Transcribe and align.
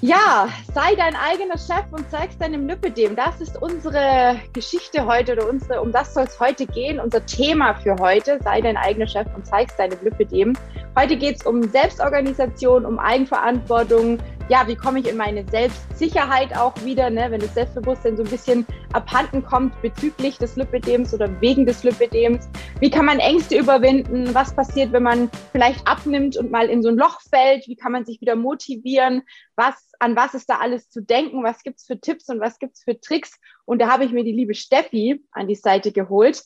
Ja, 0.00 0.48
sei 0.72 0.94
dein 0.94 1.16
eigener 1.16 1.58
Chef 1.58 1.84
und 1.90 2.08
zeig's 2.08 2.38
deinem 2.38 2.68
Lipidem. 2.68 3.16
Das 3.16 3.40
ist 3.40 3.60
unsere 3.60 4.36
Geschichte 4.52 5.04
heute 5.04 5.32
oder 5.32 5.48
unsere, 5.48 5.80
um 5.82 5.90
das 5.90 6.14
soll 6.14 6.22
es 6.22 6.38
heute 6.38 6.66
gehen. 6.66 7.00
Unser 7.00 7.26
Thema 7.26 7.74
für 7.74 7.96
heute, 7.98 8.38
sei 8.44 8.60
dein 8.60 8.76
eigener 8.76 9.08
Chef 9.08 9.26
und 9.34 9.44
zeig's 9.44 9.76
deinem 9.76 9.98
Lipidem. 10.00 10.56
Heute 10.96 11.16
geht 11.16 11.40
es 11.40 11.46
um 11.46 11.64
Selbstorganisation, 11.64 12.86
um 12.86 13.00
Eigenverantwortung. 13.00 14.18
Ja, 14.48 14.66
wie 14.66 14.76
komme 14.76 15.00
ich 15.00 15.06
in 15.06 15.18
meine 15.18 15.46
Selbstsicherheit 15.46 16.56
auch 16.56 16.74
wieder, 16.82 17.10
ne? 17.10 17.30
wenn 17.30 17.40
das 17.40 17.52
Selbstbewusstsein 17.52 18.16
so 18.16 18.22
ein 18.22 18.30
bisschen 18.30 18.66
abhanden 18.94 19.44
kommt 19.44 19.80
bezüglich 19.82 20.38
des 20.38 20.56
Lipidems 20.56 21.12
oder 21.12 21.28
wegen 21.42 21.66
des 21.66 21.84
Lipidems. 21.84 22.48
Wie 22.80 22.88
kann 22.88 23.04
man 23.04 23.18
Ängste 23.18 23.58
überwinden? 23.58 24.34
Was 24.34 24.56
passiert, 24.56 24.90
wenn 24.92 25.02
man 25.02 25.30
vielleicht 25.52 25.86
abnimmt 25.86 26.38
und 26.38 26.50
mal 26.50 26.70
in 26.70 26.82
so 26.82 26.88
ein 26.88 26.96
Loch 26.96 27.20
fällt? 27.28 27.68
Wie 27.68 27.76
kann 27.76 27.92
man 27.92 28.06
sich 28.06 28.22
wieder 28.22 28.36
motivieren? 28.36 29.22
Was 29.54 29.92
an 29.98 30.16
was 30.16 30.32
ist 30.32 30.48
da 30.48 30.56
alles 30.56 30.88
zu 30.88 31.02
denken, 31.02 31.44
was 31.44 31.62
gibt 31.62 31.80
es 31.80 31.86
für 31.86 32.00
Tipps 32.00 32.30
und 32.30 32.40
was 32.40 32.58
gibt 32.58 32.76
es 32.76 32.84
für 32.84 32.98
Tricks. 32.98 33.38
Und 33.66 33.82
da 33.82 33.88
habe 33.88 34.06
ich 34.06 34.12
mir 34.12 34.24
die 34.24 34.32
liebe 34.32 34.54
Steffi 34.54 35.22
an 35.30 35.46
die 35.46 35.56
Seite 35.56 35.92
geholt. 35.92 36.42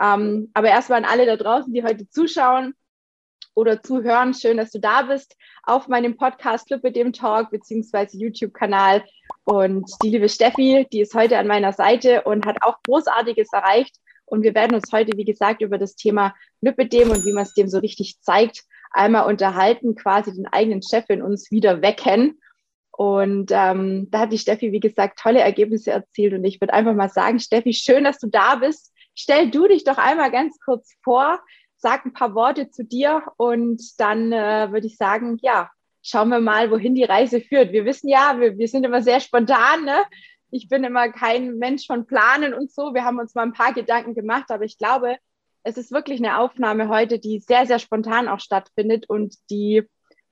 Ähm, 0.00 0.50
aber 0.54 0.68
erstmal 0.68 0.98
an 0.98 1.10
alle 1.10 1.26
da 1.26 1.36
draußen, 1.36 1.72
die 1.72 1.82
heute 1.82 2.08
zuschauen 2.08 2.74
oder 3.54 3.82
zuhören. 3.82 4.34
Schön, 4.34 4.56
dass 4.56 4.70
du 4.70 4.80
da 4.80 5.02
bist 5.02 5.36
auf 5.64 5.88
meinem 5.88 6.16
Podcast 6.16 6.66
Club 6.66 6.82
mit 6.82 6.96
dem 6.96 7.12
Talk 7.12 7.50
beziehungsweise 7.50 8.18
YouTube-Kanal. 8.18 9.04
Und 9.44 9.90
die 10.02 10.10
liebe 10.10 10.28
Steffi, 10.28 10.86
die 10.92 11.00
ist 11.00 11.14
heute 11.14 11.38
an 11.38 11.46
meiner 11.46 11.72
Seite 11.72 12.22
und 12.22 12.46
hat 12.46 12.62
auch 12.62 12.76
Großartiges 12.86 13.52
erreicht. 13.52 13.96
Und 14.24 14.42
wir 14.42 14.54
werden 14.54 14.74
uns 14.74 14.92
heute, 14.92 15.16
wie 15.16 15.24
gesagt, 15.24 15.60
über 15.60 15.78
das 15.78 15.96
Thema 15.96 16.34
Lipidem 16.60 17.10
und 17.10 17.24
wie 17.24 17.32
man 17.32 17.42
es 17.42 17.54
dem 17.54 17.68
so 17.68 17.78
richtig 17.78 18.20
zeigt, 18.20 18.62
einmal 18.92 19.26
unterhalten, 19.26 19.94
quasi 19.94 20.32
den 20.32 20.46
eigenen 20.46 20.82
Chef 20.82 21.04
in 21.08 21.22
uns 21.22 21.50
wieder 21.50 21.82
wecken 21.82 22.38
und 23.00 23.50
ähm, 23.50 24.08
da 24.10 24.18
hat 24.18 24.32
die 24.32 24.36
Steffi, 24.36 24.72
wie 24.72 24.78
gesagt, 24.80 25.18
tolle 25.18 25.40
Ergebnisse 25.40 25.90
erzielt. 25.90 26.34
Und 26.34 26.44
ich 26.44 26.60
würde 26.60 26.74
einfach 26.74 26.92
mal 26.92 27.08
sagen, 27.08 27.40
Steffi, 27.40 27.72
schön, 27.72 28.04
dass 28.04 28.18
du 28.18 28.26
da 28.26 28.56
bist. 28.56 28.92
Stell 29.14 29.50
du 29.50 29.66
dich 29.66 29.84
doch 29.84 29.96
einmal 29.96 30.30
ganz 30.30 30.58
kurz 30.62 30.94
vor, 31.02 31.40
sag 31.80 32.04
ein 32.04 32.12
paar 32.12 32.34
Worte 32.34 32.70
zu 32.70 32.84
dir 32.84 33.22
und 33.36 33.82
dann 33.98 34.32
äh, 34.32 34.70
würde 34.70 34.86
ich 34.86 34.96
sagen, 34.96 35.38
ja, 35.40 35.70
schauen 36.02 36.28
wir 36.28 36.40
mal, 36.40 36.70
wohin 36.70 36.94
die 36.94 37.04
Reise 37.04 37.40
führt. 37.40 37.72
Wir 37.72 37.84
wissen 37.84 38.08
ja, 38.08 38.38
wir, 38.38 38.58
wir 38.58 38.68
sind 38.68 38.84
immer 38.84 39.02
sehr 39.02 39.20
spontan. 39.20 39.84
Ne? 39.84 39.96
Ich 40.50 40.68
bin 40.68 40.84
immer 40.84 41.10
kein 41.10 41.56
Mensch 41.56 41.86
von 41.86 42.06
Planen 42.06 42.54
und 42.54 42.70
so. 42.70 42.94
Wir 42.94 43.04
haben 43.04 43.18
uns 43.18 43.34
mal 43.34 43.42
ein 43.42 43.52
paar 43.52 43.72
Gedanken 43.72 44.14
gemacht, 44.14 44.50
aber 44.50 44.64
ich 44.64 44.78
glaube, 44.78 45.16
es 45.62 45.76
ist 45.76 45.92
wirklich 45.92 46.20
eine 46.20 46.38
Aufnahme 46.38 46.88
heute, 46.88 47.18
die 47.18 47.40
sehr, 47.40 47.66
sehr 47.66 47.78
spontan 47.78 48.28
auch 48.28 48.40
stattfindet 48.40 49.08
und 49.08 49.34
die 49.50 49.82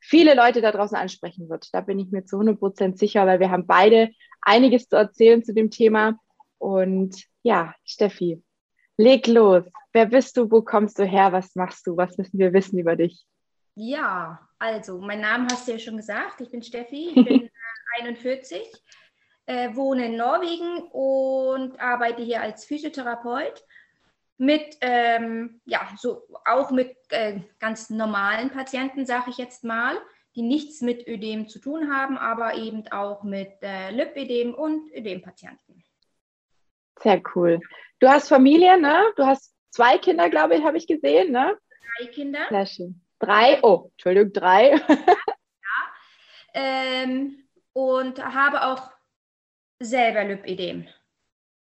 viele 0.00 0.34
Leute 0.34 0.60
da 0.60 0.72
draußen 0.72 0.96
ansprechen 0.96 1.48
wird. 1.48 1.68
Da 1.72 1.80
bin 1.80 1.98
ich 1.98 2.10
mir 2.10 2.24
zu 2.24 2.36
100 2.36 2.58
Prozent 2.58 2.98
sicher, 2.98 3.26
weil 3.26 3.40
wir 3.40 3.50
haben 3.50 3.66
beide 3.66 4.10
einiges 4.40 4.88
zu 4.88 4.96
erzählen 4.96 5.44
zu 5.44 5.52
dem 5.52 5.70
Thema. 5.70 6.18
Und 6.58 7.24
ja, 7.42 7.74
Steffi, 7.84 8.42
leg 8.98 9.26
los. 9.26 9.64
Wer 9.92 10.06
bist 10.06 10.36
du? 10.36 10.50
Wo 10.50 10.60
kommst 10.60 10.98
du 10.98 11.04
her? 11.04 11.32
Was 11.32 11.54
machst 11.54 11.86
du? 11.86 11.96
Was 11.96 12.18
müssen 12.18 12.38
wir 12.38 12.52
wissen 12.52 12.78
über 12.78 12.96
dich? 12.96 13.24
Ja, 13.74 14.46
also, 14.58 14.98
mein 14.98 15.20
Name 15.20 15.46
hast 15.50 15.66
du 15.66 15.72
ja 15.72 15.78
schon 15.78 15.96
gesagt. 15.96 16.40
Ich 16.40 16.50
bin 16.50 16.62
Steffi, 16.62 17.12
ich 17.14 17.24
bin 17.24 17.50
41, 18.00 18.60
äh, 19.46 19.74
wohne 19.74 20.06
in 20.06 20.16
Norwegen 20.16 20.82
und 20.90 21.80
arbeite 21.80 22.22
hier 22.22 22.42
als 22.42 22.64
Physiotherapeut 22.64 23.64
mit, 24.36 24.76
ähm, 24.80 25.60
ja, 25.64 25.88
so 25.96 26.22
auch 26.44 26.70
mit 26.70 26.96
äh, 27.10 27.40
ganz 27.58 27.90
normalen 27.90 28.50
Patienten, 28.50 29.06
sage 29.06 29.30
ich 29.30 29.38
jetzt 29.38 29.64
mal, 29.64 29.96
die 30.34 30.42
nichts 30.42 30.80
mit 30.80 31.06
Ödem 31.08 31.48
zu 31.48 31.58
tun 31.58 31.92
haben, 31.92 32.16
aber 32.18 32.54
eben 32.54 32.86
auch 32.88 33.24
mit 33.24 33.52
äh, 33.62 33.90
Lipödem 33.90 34.54
und 34.54 34.92
Ödem-Patienten. 34.92 35.82
Sehr 37.00 37.22
cool. 37.34 37.60
Du 38.00 38.08
hast 38.08 38.28
Familie, 38.28 38.80
ne? 38.80 39.12
Du 39.16 39.26
hast 39.26 39.54
zwei 39.70 39.98
Kinder, 39.98 40.30
glaube 40.30 40.56
ich, 40.56 40.64
habe 40.64 40.76
ich 40.76 40.86
gesehen, 40.86 41.32
ne? 41.32 41.56
Drei 41.98 42.06
Kinder. 42.08 42.46
Sehr 42.48 42.66
schön. 42.66 43.00
Drei, 43.18 43.62
oh, 43.62 43.90
Entschuldigung, 43.92 44.32
drei. 44.32 44.76
ja. 44.88 44.96
Ähm, 46.54 47.48
und 47.72 48.24
habe 48.24 48.62
auch 48.62 48.90
selber 49.80 50.24
Lipödem. 50.24 50.88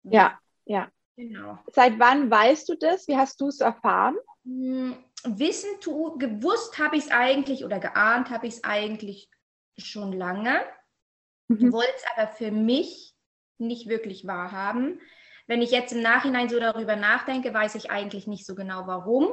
Ja, 0.03 0.39
ja. 0.65 0.89
Genau. 1.15 1.59
Seit 1.71 1.97
wann 1.97 2.29
weißt 2.29 2.67
du 2.69 2.75
das? 2.75 3.07
Wie 3.07 3.15
hast 3.15 3.39
du 3.39 3.47
es 3.47 3.61
erfahren? 3.61 4.17
Hm, 4.43 4.97
wissen, 5.23 5.69
tu, 5.79 6.17
gewusst 6.17 6.77
habe 6.77 6.97
ich 6.97 7.05
es 7.05 7.11
eigentlich 7.11 7.63
oder 7.63 7.79
geahnt 7.79 8.29
habe 8.29 8.47
ich 8.47 8.55
es 8.55 8.63
eigentlich 8.63 9.29
schon 9.77 10.11
lange. 10.11 10.61
Mhm. 11.47 11.71
Wollte 11.71 11.93
es 11.95 12.03
aber 12.15 12.27
für 12.27 12.51
mich 12.51 13.15
nicht 13.57 13.87
wirklich 13.87 14.27
wahrhaben. 14.27 14.99
Wenn 15.47 15.61
ich 15.61 15.71
jetzt 15.71 15.93
im 15.93 16.01
Nachhinein 16.01 16.49
so 16.49 16.59
darüber 16.59 16.95
nachdenke, 16.95 17.53
weiß 17.53 17.75
ich 17.75 17.91
eigentlich 17.91 18.27
nicht 18.27 18.45
so 18.45 18.55
genau 18.55 18.87
warum. 18.87 19.27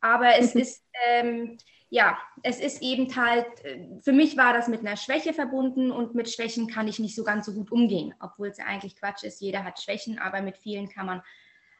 Aber 0.00 0.38
es 0.38 0.54
mhm. 0.54 0.60
ist, 0.60 0.84
ähm, 1.06 1.58
ja, 1.90 2.18
es 2.42 2.60
ist 2.60 2.82
eben 2.82 3.14
halt, 3.16 3.46
äh, 3.64 3.86
für 4.00 4.12
mich 4.12 4.36
war 4.36 4.52
das 4.52 4.68
mit 4.68 4.80
einer 4.80 4.96
Schwäche 4.96 5.32
verbunden 5.32 5.90
und 5.90 6.14
mit 6.14 6.30
Schwächen 6.30 6.68
kann 6.68 6.88
ich 6.88 6.98
nicht 6.98 7.16
so 7.16 7.24
ganz 7.24 7.46
so 7.46 7.54
gut 7.54 7.72
umgehen, 7.72 8.14
obwohl 8.20 8.48
es 8.48 8.58
ja 8.58 8.66
eigentlich 8.66 8.96
Quatsch 8.96 9.24
ist, 9.24 9.40
jeder 9.40 9.64
hat 9.64 9.80
Schwächen, 9.80 10.18
aber 10.18 10.42
mit 10.42 10.58
vielen 10.58 10.88
kann 10.88 11.06
man 11.06 11.22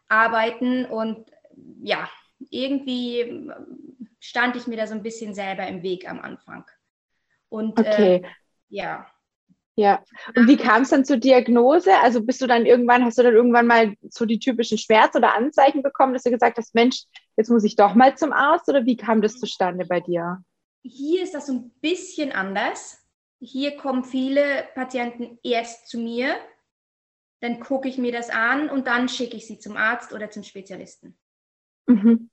arbeiten 0.08 0.86
und 0.86 1.30
ja, 1.82 2.08
irgendwie 2.50 3.20
äh, 3.20 3.54
stand 4.20 4.56
ich 4.56 4.66
mir 4.66 4.76
da 4.76 4.86
so 4.86 4.94
ein 4.94 5.02
bisschen 5.02 5.34
selber 5.34 5.66
im 5.66 5.82
Weg 5.82 6.08
am 6.08 6.20
Anfang. 6.20 6.64
Und 7.48 7.78
äh, 7.78 7.82
okay. 7.82 8.14
äh, 8.16 8.28
ja. 8.68 9.06
Ja, 9.78 10.02
und 10.34 10.48
wie 10.48 10.56
kam 10.56 10.82
es 10.82 10.88
dann 10.88 11.04
zur 11.04 11.18
Diagnose? 11.18 11.96
Also 12.02 12.20
bist 12.20 12.42
du 12.42 12.48
dann 12.48 12.66
irgendwann, 12.66 13.04
hast 13.04 13.16
du 13.16 13.22
dann 13.22 13.34
irgendwann 13.34 13.68
mal 13.68 13.94
so 14.10 14.24
die 14.24 14.40
typischen 14.40 14.76
Schmerz- 14.76 15.14
oder 15.14 15.36
Anzeichen 15.36 15.84
bekommen, 15.84 16.14
dass 16.14 16.24
du 16.24 16.32
gesagt 16.32 16.58
hast, 16.58 16.74
Mensch, 16.74 17.04
jetzt 17.36 17.48
muss 17.48 17.62
ich 17.62 17.76
doch 17.76 17.94
mal 17.94 18.16
zum 18.16 18.32
Arzt 18.32 18.68
oder 18.68 18.86
wie 18.86 18.96
kam 18.96 19.22
das 19.22 19.38
zustande 19.38 19.86
bei 19.86 20.00
dir? 20.00 20.42
Hier 20.82 21.22
ist 21.22 21.32
das 21.32 21.46
so 21.46 21.52
ein 21.52 21.70
bisschen 21.80 22.32
anders. 22.32 23.06
Hier 23.38 23.76
kommen 23.76 24.02
viele 24.02 24.66
Patienten 24.74 25.38
erst 25.44 25.86
zu 25.86 26.00
mir, 26.00 26.34
dann 27.38 27.60
gucke 27.60 27.88
ich 27.88 27.98
mir 27.98 28.10
das 28.10 28.30
an 28.30 28.70
und 28.70 28.88
dann 28.88 29.08
schicke 29.08 29.36
ich 29.36 29.46
sie 29.46 29.60
zum 29.60 29.76
Arzt 29.76 30.12
oder 30.12 30.28
zum 30.28 30.42
Spezialisten. 30.42 31.16
Mhm. 31.86 32.30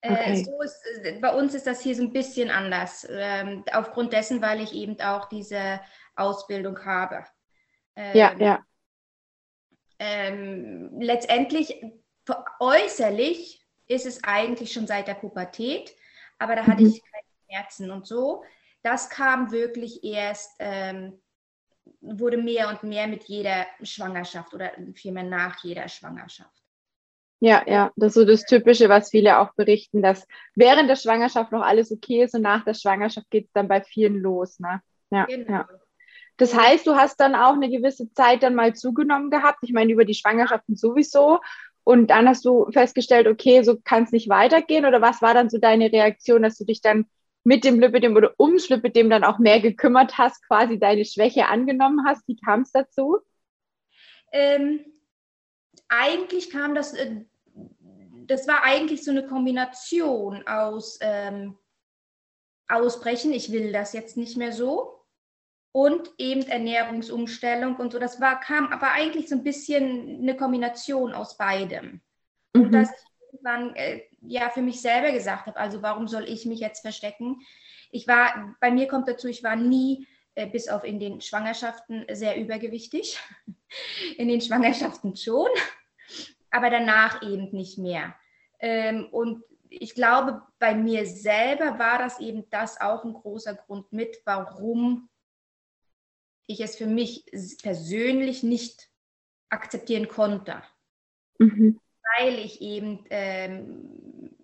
Äh, 0.00 0.12
okay. 0.12 0.32
Äh, 0.32 0.44
so 0.44 0.62
ist, 0.62 1.20
bei 1.20 1.32
uns 1.32 1.54
ist 1.54 1.68
das 1.68 1.80
hier 1.80 1.94
so 1.94 2.02
ein 2.02 2.12
bisschen 2.12 2.50
anders, 2.50 3.06
ähm, 3.08 3.64
aufgrund 3.72 4.12
dessen, 4.12 4.42
weil 4.42 4.60
ich 4.60 4.72
eben 4.72 5.00
auch 5.00 5.28
diese 5.28 5.80
Ausbildung 6.18 6.84
habe. 6.84 7.24
Ähm, 7.96 8.16
ja, 8.16 8.34
ja. 8.38 8.64
Ähm, 9.98 11.00
letztendlich 11.00 11.82
äußerlich 12.60 13.66
ist 13.86 14.06
es 14.06 14.22
eigentlich 14.22 14.72
schon 14.72 14.86
seit 14.86 15.08
der 15.08 15.14
Pubertät, 15.14 15.96
aber 16.38 16.54
da 16.54 16.66
hatte 16.66 16.82
mhm. 16.82 16.90
ich 16.90 17.02
keine 17.02 17.24
Schmerzen 17.46 17.90
und 17.90 18.06
so. 18.06 18.44
Das 18.82 19.10
kam 19.10 19.50
wirklich 19.50 20.04
erst, 20.04 20.54
ähm, 20.60 21.20
wurde 22.00 22.36
mehr 22.36 22.68
und 22.68 22.82
mehr 22.84 23.08
mit 23.08 23.24
jeder 23.24 23.66
Schwangerschaft 23.82 24.54
oder 24.54 24.70
vielmehr 24.94 25.24
nach 25.24 25.64
jeder 25.64 25.88
Schwangerschaft. 25.88 26.62
Ja, 27.40 27.62
ja, 27.66 27.92
das 27.96 28.08
ist 28.08 28.14
so 28.14 28.24
das 28.24 28.44
Typische, 28.44 28.88
was 28.88 29.10
viele 29.10 29.38
auch 29.38 29.54
berichten, 29.54 30.02
dass 30.02 30.26
während 30.54 30.90
der 30.90 30.96
Schwangerschaft 30.96 31.52
noch 31.52 31.62
alles 31.62 31.92
okay 31.92 32.24
ist 32.24 32.34
und 32.34 32.42
nach 32.42 32.64
der 32.64 32.74
Schwangerschaft 32.74 33.30
geht 33.30 33.46
es 33.46 33.52
dann 33.52 33.68
bei 33.68 33.80
vielen 33.80 34.16
los. 34.16 34.58
Ne? 34.58 34.80
Ja, 35.10 35.24
genau. 35.26 35.50
ja. 35.50 35.68
Das 36.38 36.56
heißt, 36.56 36.86
du 36.86 36.94
hast 36.94 37.20
dann 37.20 37.34
auch 37.34 37.54
eine 37.54 37.68
gewisse 37.68 38.10
Zeit 38.12 38.42
dann 38.42 38.54
mal 38.54 38.74
zugenommen 38.74 39.30
gehabt. 39.30 39.58
Ich 39.62 39.72
meine, 39.72 39.92
über 39.92 40.04
die 40.04 40.14
Schwangerschaften 40.14 40.76
sowieso. 40.76 41.40
Und 41.84 42.08
dann 42.08 42.28
hast 42.28 42.44
du 42.44 42.70
festgestellt, 42.70 43.26
okay, 43.26 43.62
so 43.62 43.76
kann 43.82 44.04
es 44.04 44.12
nicht 44.12 44.28
weitergehen. 44.28 44.86
Oder 44.86 45.00
was 45.02 45.20
war 45.20 45.34
dann 45.34 45.50
so 45.50 45.58
deine 45.58 45.92
Reaktion, 45.92 46.42
dass 46.42 46.56
du 46.56 46.64
dich 46.64 46.80
dann 46.80 47.06
mit 47.44 47.64
dem 47.64 47.80
Lipidem 47.80 48.14
oder 48.14 48.34
ums 48.38 48.68
Lipidem 48.68 49.10
dann 49.10 49.24
auch 49.24 49.38
mehr 49.38 49.60
gekümmert 49.60 50.16
hast, 50.16 50.46
quasi 50.46 50.78
deine 50.78 51.04
Schwäche 51.04 51.46
angenommen 51.46 52.04
hast? 52.06 52.26
Wie 52.28 52.36
kam 52.36 52.62
es 52.62 52.72
dazu? 52.72 53.18
Ähm, 54.32 54.84
eigentlich 55.88 56.50
kam 56.50 56.74
das, 56.74 56.94
äh, 56.94 57.24
das 58.26 58.46
war 58.46 58.62
eigentlich 58.62 59.02
so 59.02 59.10
eine 59.10 59.26
Kombination 59.26 60.46
aus 60.46 60.98
ähm, 61.00 61.56
Ausbrechen, 62.68 63.32
ich 63.32 63.50
will 63.50 63.72
das 63.72 63.94
jetzt 63.94 64.18
nicht 64.18 64.36
mehr 64.36 64.52
so, 64.52 64.97
und 65.72 66.10
eben 66.18 66.42
Ernährungsumstellung 66.42 67.76
und 67.76 67.92
so. 67.92 67.98
Das 67.98 68.20
war, 68.20 68.40
kam 68.40 68.68
aber 68.68 68.92
eigentlich 68.92 69.28
so 69.28 69.36
ein 69.36 69.44
bisschen 69.44 70.20
eine 70.20 70.36
Kombination 70.36 71.12
aus 71.12 71.36
beidem. 71.36 72.00
Mhm. 72.54 72.62
Und 72.62 72.72
dass 72.72 72.90
ich 72.90 73.26
irgendwann 73.32 73.76
äh, 73.76 74.02
ja 74.22 74.50
für 74.50 74.62
mich 74.62 74.80
selber 74.80 75.12
gesagt 75.12 75.46
habe, 75.46 75.58
also 75.58 75.82
warum 75.82 76.08
soll 76.08 76.24
ich 76.24 76.46
mich 76.46 76.60
jetzt 76.60 76.80
verstecken? 76.80 77.40
Ich 77.90 78.06
war, 78.08 78.56
bei 78.60 78.70
mir 78.70 78.88
kommt 78.88 79.08
dazu, 79.08 79.28
ich 79.28 79.42
war 79.42 79.56
nie 79.56 80.06
äh, 80.34 80.46
bis 80.46 80.68
auf 80.68 80.84
in 80.84 81.00
den 81.00 81.20
Schwangerschaften 81.20 82.06
sehr 82.12 82.36
übergewichtig. 82.36 83.18
in 84.16 84.28
den 84.28 84.40
Schwangerschaften 84.40 85.16
schon, 85.16 85.48
aber 86.50 86.70
danach 86.70 87.22
eben 87.22 87.50
nicht 87.50 87.78
mehr. 87.78 88.14
Ähm, 88.60 89.08
und 89.10 89.44
ich 89.70 89.94
glaube, 89.94 90.42
bei 90.58 90.74
mir 90.74 91.06
selber 91.06 91.78
war 91.78 91.98
das 91.98 92.20
eben 92.20 92.48
das 92.50 92.80
auch 92.80 93.04
ein 93.04 93.12
großer 93.12 93.54
Grund 93.54 93.92
mit, 93.92 94.16
warum 94.24 95.08
ich 96.48 96.60
es 96.60 96.76
für 96.76 96.86
mich 96.86 97.24
persönlich 97.62 98.42
nicht 98.42 98.90
akzeptieren 99.50 100.08
konnte, 100.08 100.62
mhm. 101.38 101.78
weil 102.16 102.38
ich 102.38 102.60
eben 102.60 103.04
ähm, 103.10 104.34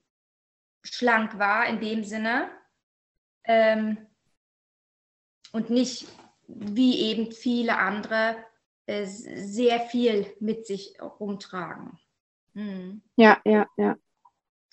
schlank 0.82 1.38
war 1.38 1.66
in 1.66 1.80
dem 1.80 2.04
Sinne 2.04 2.50
ähm, 3.44 4.06
und 5.52 5.70
nicht 5.70 6.06
wie 6.46 7.00
eben 7.00 7.32
viele 7.32 7.78
andere 7.78 8.36
äh, 8.86 9.06
sehr 9.06 9.80
viel 9.80 10.26
mit 10.40 10.66
sich 10.66 11.00
rumtragen. 11.00 11.98
Mhm. 12.52 13.02
Ja, 13.16 13.40
ja, 13.44 13.66
ja. 13.76 13.96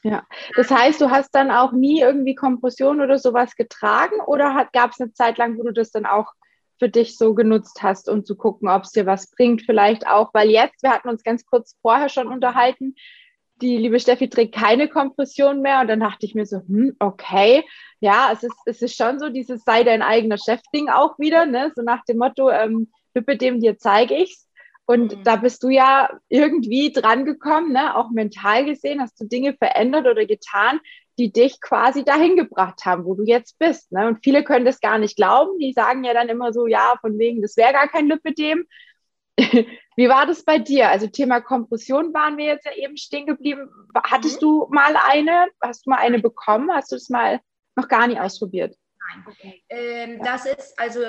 Ja, 0.04 0.25
das 0.56 0.72
heißt, 0.72 1.00
du 1.00 1.12
hast 1.12 1.30
dann 1.36 1.51
auch 1.51 1.74
nie 1.74 2.01
irgendwie 2.01 2.33
Kompression 2.33 3.01
oder 3.01 3.19
sowas 3.19 3.56
getragen 3.56 4.19
oder 4.25 4.68
gab 4.74 4.92
es 4.92 5.00
eine 5.00 5.13
Zeit 5.13 5.38
lang, 5.38 5.60
wo 5.60 5.63
du 5.63 5.74
das 5.74 5.92
dann 5.92 6.07
auch 6.07 6.33
für 6.81 6.89
dich 6.89 7.16
so 7.16 7.36
genutzt 7.36 7.83
hast, 7.83 8.10
um 8.10 8.25
zu 8.25 8.36
gucken, 8.36 8.68
ob 8.68 8.86
es 8.86 8.92
dir 8.92 9.06
was 9.06 9.30
bringt, 9.30 9.62
vielleicht 9.62 10.07
auch, 10.07 10.33
weil 10.33 10.50
jetzt, 10.50 10.81
wir 10.81 10.89
hatten 10.89 11.10
uns 11.10 11.22
ganz 11.22 11.45
kurz 11.45 11.78
vorher 11.83 12.10
schon 12.10 12.28
unterhalten, 12.28 12.95
die 13.62 13.78
liebe 13.78 14.00
Steffi 14.00 14.30
trägt 14.30 14.56
keine 14.56 14.88
Kompression 14.88 15.62
mehr 15.62 15.81
und 15.81 15.89
dann 15.89 16.00
dachte 16.00 16.25
ich 16.25 16.33
mir 16.33 16.48
so, 16.48 16.57
hm, 16.57 16.95
okay, 16.98 17.63
ja, 18.00 18.31
es 18.33 18.42
ist, 18.42 18.56
es 18.66 18.81
ist 18.81 18.98
schon 18.98 19.19
so 19.19 19.30
dieses 19.30 19.63
sei 19.63 19.83
dein 19.83 20.01
eigener 20.01 20.39
Chef-Ding 20.39 20.89
auch 20.89 21.19
wieder, 21.19 21.45
ne? 21.45 21.72
so 21.75 21.83
nach 21.83 22.04
dem 22.06 22.18
Motto, 22.18 22.50
ähm, 22.50 22.92
Lippe 23.13 23.38
dem 23.38 23.60
dir 23.60 23.78
zeige 23.78 24.16
ich's. 24.16 24.48
Und 24.86 25.16
mhm. 25.16 25.24
da 25.24 25.36
bist 25.36 25.62
du 25.62 25.69
ja 25.69 26.10
irgendwie 26.30 26.92
dran 26.92 27.25
gekommen, 27.25 27.74
ne? 27.74 27.95
auch 27.95 28.10
mental 28.10 28.66
gesehen, 28.66 29.01
hast 29.01 29.22
du 29.22 29.28
Dinge 29.28 29.54
verändert 29.54 30.07
oder 30.07 30.25
getan, 30.25 30.80
die 31.21 31.31
dich 31.31 31.62
quasi 31.62 32.03
dahin 32.03 32.35
gebracht 32.35 32.83
haben, 32.83 33.06
wo 33.06 33.13
du 33.13 33.23
jetzt 33.23 33.59
bist. 33.59 33.91
Ne? 33.91 34.07
Und 34.07 34.23
viele 34.23 34.44
können 34.44 34.65
das 34.65 34.81
gar 34.81 34.97
nicht 34.97 35.15
glauben. 35.15 35.59
Die 35.59 35.71
sagen 35.71 36.03
ja 36.03 36.15
dann 36.15 36.29
immer 36.29 36.51
so, 36.51 36.65
ja, 36.65 36.95
von 37.00 37.19
wegen, 37.19 37.44
das 37.44 37.57
wäre 37.57 37.73
gar 37.73 37.88
kein 37.88 38.07
Lipidem. 38.07 38.65
Wie 39.95 40.09
war 40.09 40.25
das 40.25 40.44
bei 40.44 40.57
dir? 40.57 40.89
Also 40.89 41.06
Thema 41.06 41.39
Kompression 41.39 42.12
waren 42.12 42.38
wir 42.38 42.45
jetzt 42.45 42.65
ja 42.65 42.73
eben 42.73 42.97
stehen 42.97 43.27
geblieben. 43.27 43.69
Hattest 43.95 44.38
mhm. 44.38 44.45
du 44.45 44.68
mal 44.71 44.95
eine? 45.09 45.47
Hast 45.62 45.85
du 45.85 45.91
mal 45.91 46.00
eine 46.00 46.18
bekommen? 46.18 46.71
Hast 46.71 46.91
du 46.91 46.95
das 46.95 47.09
mal 47.09 47.39
noch 47.75 47.88
gar 47.88 48.07
nicht 48.07 48.19
ausprobiert? 48.19 48.75
Nein. 49.00 49.25
Okay. 49.27 49.63
Ähm, 49.69 50.18
ja. 50.18 50.23
Das 50.23 50.47
ist 50.47 50.79
also 50.79 51.01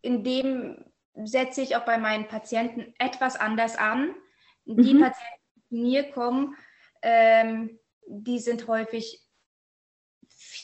in 0.00 0.24
dem 0.24 0.84
setze 1.22 1.62
ich 1.62 1.76
auch 1.76 1.84
bei 1.84 1.98
meinen 1.98 2.26
Patienten 2.26 2.94
etwas 2.98 3.36
anders 3.36 3.76
an. 3.76 4.12
Die 4.64 4.94
mhm. 4.94 5.02
Patienten, 5.02 5.62
die 5.70 5.82
mir 5.82 6.10
kommen, 6.10 6.56
ähm, 7.02 7.78
die 8.06 8.38
sind 8.38 8.66
häufig 8.66 9.21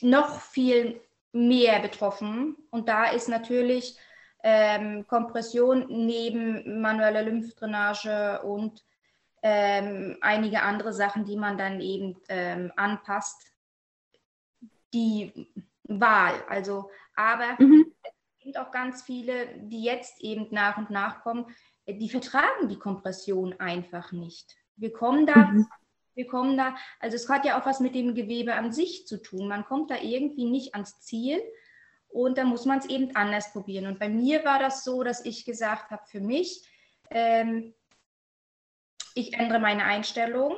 noch 0.02 0.40
viel 0.40 1.00
mehr 1.32 1.80
betroffen. 1.80 2.56
Und 2.70 2.88
da 2.88 3.06
ist 3.06 3.28
natürlich 3.28 3.98
ähm, 4.42 5.06
Kompression 5.06 5.86
neben 5.88 6.80
manueller 6.80 7.22
Lymphdrainage 7.22 8.42
und 8.42 8.84
ähm, 9.42 10.16
einige 10.20 10.62
andere 10.62 10.92
Sachen, 10.92 11.24
die 11.24 11.36
man 11.36 11.58
dann 11.58 11.80
eben 11.80 12.16
ähm, 12.28 12.72
anpasst, 12.76 13.52
die 14.92 15.48
Wahl. 15.84 16.34
Also, 16.48 16.90
aber 17.14 17.56
mhm. 17.58 17.92
es 18.02 18.38
gibt 18.40 18.58
auch 18.58 18.70
ganz 18.70 19.02
viele, 19.02 19.48
die 19.58 19.82
jetzt 19.82 20.20
eben 20.22 20.48
nach 20.50 20.76
und 20.78 20.90
nach 20.90 21.22
kommen, 21.22 21.46
die 21.86 22.08
vertragen 22.08 22.68
die 22.68 22.78
Kompression 22.78 23.54
einfach 23.58 24.12
nicht. 24.12 24.56
Wir 24.76 24.92
kommen 24.92 25.26
da 25.26 25.36
mhm 25.46 25.66
wir 26.18 26.26
kommen 26.26 26.56
da, 26.56 26.76
also 26.98 27.14
es 27.14 27.28
hat 27.28 27.44
ja 27.44 27.58
auch 27.58 27.64
was 27.64 27.78
mit 27.78 27.94
dem 27.94 28.14
Gewebe 28.14 28.54
an 28.54 28.72
sich 28.72 29.06
zu 29.06 29.22
tun. 29.22 29.46
Man 29.46 29.64
kommt 29.64 29.90
da 29.90 29.96
irgendwie 30.02 30.46
nicht 30.46 30.74
ans 30.74 31.00
Ziel 31.00 31.40
und 32.08 32.36
da 32.36 32.44
muss 32.44 32.66
man 32.66 32.78
es 32.78 32.86
eben 32.86 33.14
anders 33.14 33.52
probieren. 33.52 33.86
Und 33.86 34.00
bei 34.00 34.08
mir 34.08 34.44
war 34.44 34.58
das 34.58 34.82
so, 34.82 35.04
dass 35.04 35.24
ich 35.24 35.44
gesagt 35.44 35.92
habe, 35.92 36.02
für 36.06 36.20
mich, 36.20 36.68
ähm, 37.10 37.72
ich 39.14 39.34
ändere 39.34 39.60
meine 39.60 39.84
Einstellung. 39.84 40.56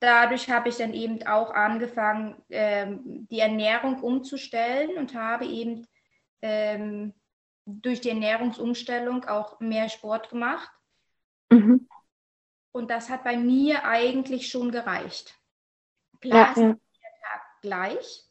Dadurch 0.00 0.48
habe 0.48 0.70
ich 0.70 0.76
dann 0.76 0.94
eben 0.94 1.26
auch 1.26 1.50
angefangen, 1.50 2.42
ähm, 2.48 3.26
die 3.30 3.40
Ernährung 3.40 4.00
umzustellen 4.00 4.96
und 4.96 5.14
habe 5.14 5.44
eben 5.44 5.86
ähm, 6.40 7.12
durch 7.66 8.00
die 8.00 8.08
Ernährungsumstellung 8.08 9.26
auch 9.26 9.60
mehr 9.60 9.90
Sport 9.90 10.30
gemacht. 10.30 10.70
Mhm. 11.50 11.86
Und 12.72 12.90
das 12.90 13.08
hat 13.08 13.24
bei 13.24 13.36
mir 13.36 13.84
eigentlich 13.84 14.48
schon 14.48 14.70
gereicht. 14.70 15.34
Klar 16.20 16.46
ja, 16.46 16.50
ist 16.50 16.56
der 16.58 17.20
Tag 17.22 17.42
gleich, 17.62 18.24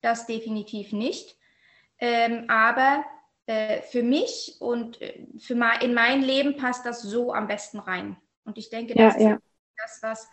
das 0.00 0.26
definitiv 0.26 0.92
nicht. 0.92 1.36
Ähm, 1.98 2.48
aber 2.48 3.04
äh, 3.46 3.82
für 3.82 4.02
mich 4.02 4.56
und 4.60 5.00
äh, 5.00 5.26
für 5.38 5.54
mein, 5.54 5.80
in 5.80 5.94
mein 5.94 6.22
Leben 6.22 6.56
passt 6.56 6.86
das 6.86 7.02
so 7.02 7.32
am 7.32 7.48
besten 7.48 7.78
rein. 7.78 8.16
Und 8.44 8.58
ich 8.58 8.70
denke, 8.70 8.94
das 8.94 9.20
ja, 9.20 9.34
ist 9.34 9.42
das, 9.76 10.02
was, 10.02 10.28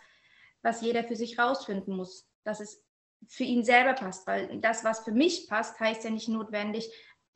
was 0.62 0.80
jeder 0.80 1.04
für 1.04 1.16
sich 1.16 1.38
rausfinden 1.38 1.96
muss, 1.96 2.28
dass 2.44 2.60
es 2.60 2.84
für 3.28 3.44
ihn 3.44 3.64
selber 3.64 3.94
passt. 3.94 4.26
Weil 4.26 4.60
das, 4.60 4.84
was 4.84 5.00
für 5.00 5.12
mich 5.12 5.48
passt, 5.48 5.78
heißt 5.80 6.04
ja 6.04 6.10
nicht 6.10 6.28
notwendig, 6.28 6.90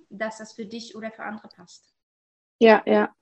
dass 0.08 0.38
das 0.38 0.52
für 0.52 0.66
dich 0.66 0.96
oder 0.96 1.10
für 1.10 1.22
andere 1.22 1.48
passt. 1.48 1.94
Ja, 2.58 2.82
ja. 2.86 3.14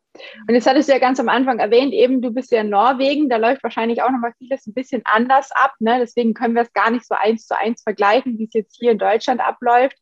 Und 0.47 0.55
jetzt 0.55 0.67
hattest 0.67 0.89
du 0.89 0.93
ja 0.93 0.99
ganz 0.99 1.21
am 1.21 1.29
Anfang 1.29 1.59
erwähnt, 1.59 1.93
eben 1.93 2.21
du 2.23 2.31
bist 2.31 2.51
ja 2.53 2.61
in 2.61 2.71
Norwegen, 2.71 3.29
da 3.29 3.37
läuft 3.37 3.63
wahrscheinlich 3.63 4.03
auch 4.03 4.11
nochmal 4.11 4.33
vieles 4.39 4.67
ein 4.67 4.75
bisschen 4.75 5.03
anders 5.05 5.51
ab. 5.53 5.75
Ne? 5.81 5.99
Deswegen 6.01 6.35
können 6.35 6.55
wir 6.55 6.63
es 6.63 6.73
gar 6.73 6.91
nicht 6.91 7.07
so 7.07 7.15
eins 7.15 7.47
zu 7.47 7.57
eins 7.57 7.83
vergleichen, 7.83 8.39
wie 8.39 8.45
es 8.45 8.55
jetzt 8.55 8.77
hier 8.79 8.93
in 8.93 8.99
Deutschland 8.99 9.41
abläuft. 9.41 9.97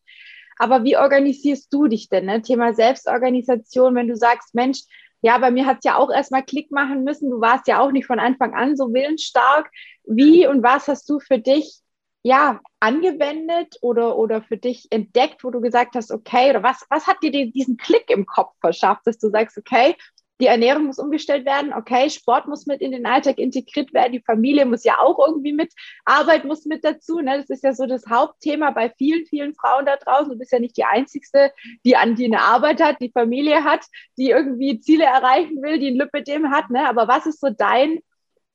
Aber 0.59 0.85
wie 0.85 0.97
organisierst 0.97 1.73
du 1.73 1.87
dich 1.87 2.09
denn? 2.09 2.27
Ne? 2.27 2.43
Thema 2.43 2.75
Selbstorganisation, 2.75 3.95
wenn 3.95 4.09
du 4.09 4.17
sagst, 4.17 4.55
Mensch, 4.55 4.81
ja, 5.23 5.39
bei 5.39 5.51
mir 5.51 5.67
hat 5.67 5.79
es 5.79 5.85
ja 5.85 5.97
auch 5.97 6.11
erstmal 6.11 6.45
Klick 6.45 6.71
machen 6.71 7.03
müssen. 7.03 7.31
Du 7.31 7.41
warst 7.41 7.67
ja 7.67 7.81
auch 7.81 7.91
nicht 7.91 8.07
von 8.07 8.21
Anfang 8.21 8.55
an 8.55 8.77
so 8.77 8.93
willensstark. 8.93 9.71
Wie 10.05 10.47
und 10.47 10.62
was 10.62 10.89
hast 10.89 11.09
du 11.09 11.19
für 11.19 11.39
dich 11.39 11.81
ja, 12.26 12.61
angewendet 12.81 13.76
oder, 13.82 14.19
oder 14.19 14.43
für 14.43 14.56
dich 14.56 14.88
entdeckt, 14.90 15.44
wo 15.44 15.52
du 15.52 15.61
gesagt 15.61 15.94
hast, 15.94 16.11
okay, 16.11 16.50
oder 16.50 16.64
was, 16.64 16.84
was 16.90 17.06
hat 17.06 17.23
dir 17.23 17.31
diesen 17.31 17.76
Klick 17.76 18.11
im 18.11 18.26
Kopf 18.26 18.52
verschafft, 18.61 19.02
dass 19.05 19.19
du 19.19 19.31
sagst, 19.31 19.56
okay, 19.56 19.94
die 20.40 20.46
Ernährung 20.46 20.87
muss 20.87 20.99
umgestellt 20.99 21.46
werden, 21.46 21.73
okay, 21.73 22.11
Sport 22.11 22.49
muss 22.49 22.67
mit 22.67 22.81
in 22.81 22.90
den 22.90 23.06
Alltag 23.06 23.38
integriert 23.38 23.94
werden, 23.94 24.11
die 24.11 24.25
Familie 24.26 24.67
muss 24.67 24.82
ja 24.82 24.99
auch 24.99 25.25
irgendwie 25.25 25.52
mit, 25.52 25.73
Arbeit 26.05 26.44
muss 26.44 26.67
mit 26.67 26.84
dazu, 26.84 27.20
ne? 27.20 27.38
das 27.38 27.49
ist 27.49 27.62
ja 27.62 27.73
so 27.73 27.87
das 27.87 28.08
Hauptthema 28.11 28.73
bei 28.73 28.90
vielen, 28.99 29.25
vielen 29.26 29.55
Frauen 29.55 29.87
da 29.87 29.94
draußen, 29.94 30.32
du 30.32 30.37
bist 30.37 30.50
ja 30.50 30.58
nicht 30.58 30.76
die 30.76 30.84
Einzige, 30.84 31.52
die 31.84 31.94
an 31.94 32.17
die 32.17 32.25
eine 32.25 32.40
Arbeit 32.40 32.82
hat, 32.82 33.00
die 33.00 33.12
Familie 33.12 33.62
hat, 33.62 33.87
die 34.19 34.31
irgendwie 34.31 34.81
Ziele 34.81 35.05
erreichen 35.05 35.62
will, 35.62 35.78
die 35.78 35.92
ein 35.92 35.97
Lipidem 35.97 36.50
hat, 36.50 36.71
ne? 36.71 36.88
aber 36.88 37.06
was 37.06 37.26
ist 37.26 37.40
so 37.40 37.50
dein 37.50 38.00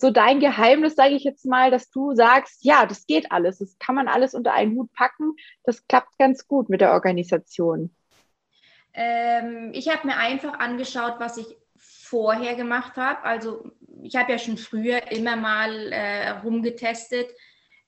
so 0.02 0.10
dein 0.10 0.40
Geheimnis, 0.40 0.96
sage 0.96 1.14
ich 1.14 1.24
jetzt 1.24 1.46
mal, 1.46 1.70
dass 1.70 1.92
du 1.92 2.14
sagst, 2.16 2.66
ja, 2.66 2.86
das 2.86 3.06
geht 3.06 3.32
alles, 3.32 3.60
das 3.60 3.78
kann 3.78 3.96
man 3.96 4.08
alles 4.08 4.34
unter 4.34 4.54
einen 4.54 4.76
Hut 4.76 4.92
packen, 4.94 5.36
das 5.64 5.88
klappt 5.88 6.18
ganz 6.18 6.48
gut 6.48 6.70
mit 6.70 6.82
der 6.82 6.92
Organisation? 6.92 7.96
Ähm, 8.94 9.70
ich 9.74 9.88
habe 9.90 10.08
mir 10.08 10.18
einfach 10.18 10.60
angeschaut, 10.60 11.16
was 11.20 11.38
ich 11.38 11.56
vorher 11.78 12.56
gemacht 12.56 12.98
habe. 12.98 13.24
Also 13.24 13.72
ich 14.02 14.16
habe 14.16 14.32
ja 14.32 14.40
schon 14.40 14.58
früher 14.58 15.12
immer 15.12 15.36
mal 15.36 15.94
äh, 15.94 16.32
rumgetestet 16.32 17.30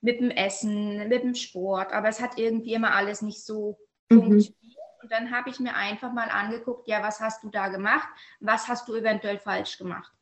mit 0.00 0.20
dem 0.20 0.30
Essen, 0.30 1.08
mit 1.08 1.24
dem 1.24 1.34
Sport, 1.34 1.92
aber 1.92 2.08
es 2.08 2.20
hat 2.20 2.38
irgendwie 2.38 2.74
immer 2.74 2.94
alles 2.94 3.22
nicht 3.22 3.44
so 3.44 3.76
mhm. 4.08 4.22
funktioniert. 4.22 4.78
Und 5.02 5.12
dann 5.12 5.30
habe 5.30 5.50
ich 5.50 5.60
mir 5.60 5.74
einfach 5.74 6.12
mal 6.12 6.30
angeguckt, 6.30 6.88
ja, 6.88 7.02
was 7.02 7.20
hast 7.20 7.42
du 7.42 7.50
da 7.50 7.68
gemacht? 7.68 8.08
Was 8.40 8.68
hast 8.68 8.88
du 8.88 8.94
eventuell 8.94 9.38
falsch 9.38 9.76
gemacht? 9.76 10.12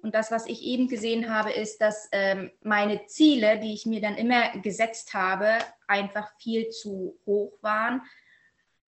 Und 0.00 0.14
das, 0.14 0.30
was 0.30 0.46
ich 0.46 0.62
eben 0.62 0.88
gesehen 0.88 1.32
habe, 1.32 1.50
ist, 1.50 1.80
dass 1.80 2.08
ähm, 2.12 2.52
meine 2.62 3.06
Ziele, 3.06 3.58
die 3.58 3.74
ich 3.74 3.84
mir 3.84 4.00
dann 4.00 4.16
immer 4.16 4.50
gesetzt 4.60 5.12
habe, 5.12 5.58
einfach 5.86 6.30
viel 6.38 6.68
zu 6.68 7.18
hoch 7.26 7.58
waren. 7.62 8.02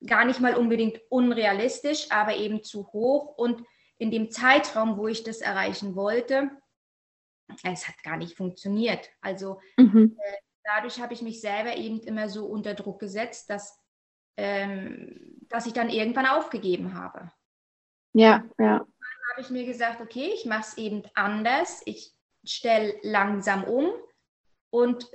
Gar 0.07 0.25
nicht 0.25 0.41
mal 0.41 0.55
unbedingt 0.55 1.01
unrealistisch, 1.09 2.11
aber 2.11 2.37
eben 2.37 2.63
zu 2.63 2.87
hoch. 2.93 3.37
Und 3.37 3.65
in 3.99 4.11
dem 4.11 4.31
Zeitraum, 4.31 4.97
wo 4.97 5.09
ich 5.09 5.25
das 5.25 5.41
erreichen 5.41 5.97
wollte, 5.97 6.51
es 7.65 7.89
hat 7.89 8.01
gar 8.05 8.17
nicht 8.17 8.37
funktioniert. 8.37 9.11
Also 9.21 9.61
mhm. 9.77 10.17
äh, 10.17 10.37
dadurch 10.63 11.01
habe 11.01 11.13
ich 11.13 11.23
mich 11.23 11.41
selber 11.41 11.77
eben 11.77 12.01
immer 12.01 12.29
so 12.29 12.47
unter 12.47 12.75
Druck 12.75 13.01
gesetzt, 13.01 13.51
dass, 13.51 13.83
ähm, 14.37 15.39
dass 15.49 15.67
ich 15.67 15.73
dann 15.73 15.91
irgendwann 15.91 16.27
aufgegeben 16.27 16.95
habe. 16.95 17.33
Ja, 18.13 18.45
ja 18.59 18.87
habe 19.41 19.47
ich 19.47 19.63
mir 19.63 19.65
gesagt, 19.65 20.03
okay, 20.03 20.33
ich 20.35 20.45
mache 20.45 20.61
es 20.61 20.77
eben 20.77 21.03
anders. 21.15 21.81
Ich 21.87 22.13
stelle 22.45 22.95
langsam 23.03 23.65
um 23.65 23.91
und 24.69 25.09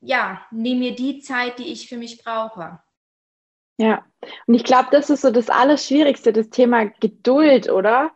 ja, 0.00 0.46
nehme 0.52 0.80
mir 0.80 0.94
die 0.94 1.18
Zeit, 1.18 1.58
die 1.58 1.72
ich 1.72 1.88
für 1.88 1.96
mich 1.96 2.22
brauche. 2.22 2.80
Ja, 3.78 4.04
und 4.46 4.54
ich 4.54 4.62
glaube, 4.62 4.88
das 4.92 5.10
ist 5.10 5.22
so 5.22 5.32
das 5.32 5.50
Allerschwierigste, 5.50 6.32
das 6.32 6.50
Thema 6.50 6.84
Geduld, 7.00 7.68
oder? 7.68 8.12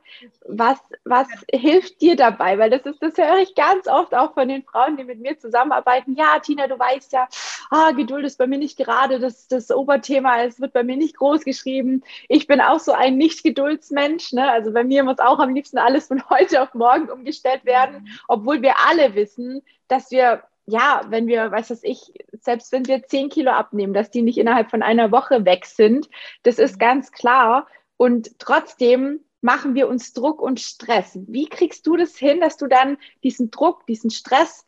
Was, 0.47 0.79
was 1.05 1.27
hilft 1.51 2.01
dir 2.01 2.15
dabei? 2.15 2.59
Weil 2.59 2.71
das 2.71 2.83
ist, 2.83 3.03
das 3.03 3.17
höre 3.17 3.39
ich 3.39 3.57
ganz 3.57 3.89
oft 3.89 4.15
auch 4.15 4.35
von 4.35 4.47
den 4.47 4.63
Frauen, 4.63 4.97
die 4.97 5.03
mit 5.03 5.19
mir 5.19 5.37
zusammenarbeiten. 5.37 6.15
Ja, 6.15 6.39
Tina, 6.39 6.69
du 6.69 6.79
weißt 6.79 7.13
ja, 7.13 7.27
ah, 7.71 7.93
Geduld 7.93 8.25
ist 8.25 8.39
bei 8.39 8.47
mir 8.47 8.59
nicht 8.59 8.77
gerade 8.77 9.19
das, 9.19 9.49
das 9.49 9.71
Oberthema, 9.71 10.43
es 10.43 10.61
wird 10.61 10.73
bei 10.73 10.83
mir 10.83 10.97
nicht 10.97 11.17
groß 11.17 11.45
geschrieben. 11.45 12.03
Ich 12.29 12.47
bin 12.47 12.61
auch 12.61 12.81
so 12.81 12.93
ein 12.93 13.17
Nicht-Geduldsmensch. 13.17 14.33
Ne? 14.33 14.51
Also 14.51 14.73
bei 14.73 14.85
mir 14.85 15.05
muss 15.05 15.19
auch 15.19 15.39
am 15.39 15.55
liebsten 15.55 15.79
alles 15.79 16.09
von 16.09 16.23
heute 16.31 16.63
auf 16.63 16.75
morgen 16.75 17.11
umgestellt 17.11 17.65
werden, 17.65 18.03
mhm. 18.03 18.09
obwohl 18.29 18.63
wir 18.63 18.75
alle 18.87 19.15
wissen, 19.15 19.63
dass 19.89 20.11
wir 20.11 20.43
ja, 20.69 21.03
wenn 21.09 21.29
wir, 21.29 21.53
weiß 21.53 21.71
was 21.71 21.85
ich, 21.85 22.13
selbst 22.41 22.73
wenn 22.73 22.87
wir 22.87 23.05
zehn 23.05 23.29
Kilo 23.29 23.53
abnehmen, 23.53 23.95
dass 23.95 24.11
die 24.11 24.23
nicht 24.23 24.37
innerhalb 24.37 24.69
von 24.69 24.83
einer 24.83 25.13
Woche 25.13 25.45
weg 25.45 25.65
sind, 25.65 26.09
das 26.43 26.59
ist 26.59 26.75
mhm. 26.75 26.81
ganz 26.81 27.13
klar. 27.13 27.69
Und 27.97 28.39
trotzdem 28.41 29.21
machen 29.41 29.77
wir 29.77 29.89
uns 29.89 30.13
Druck 30.13 30.43
und 30.43 30.61
Stress. 30.61 31.19
Wie 31.29 31.47
kriegst 31.47 31.87
du 31.87 31.97
das 31.97 32.17
hin, 32.17 32.41
dass 32.41 32.57
du 32.57 32.67
dann 32.67 32.99
diesen 33.23 33.51
Druck, 33.53 33.87
diesen 33.87 34.11
Stress, 34.11 34.67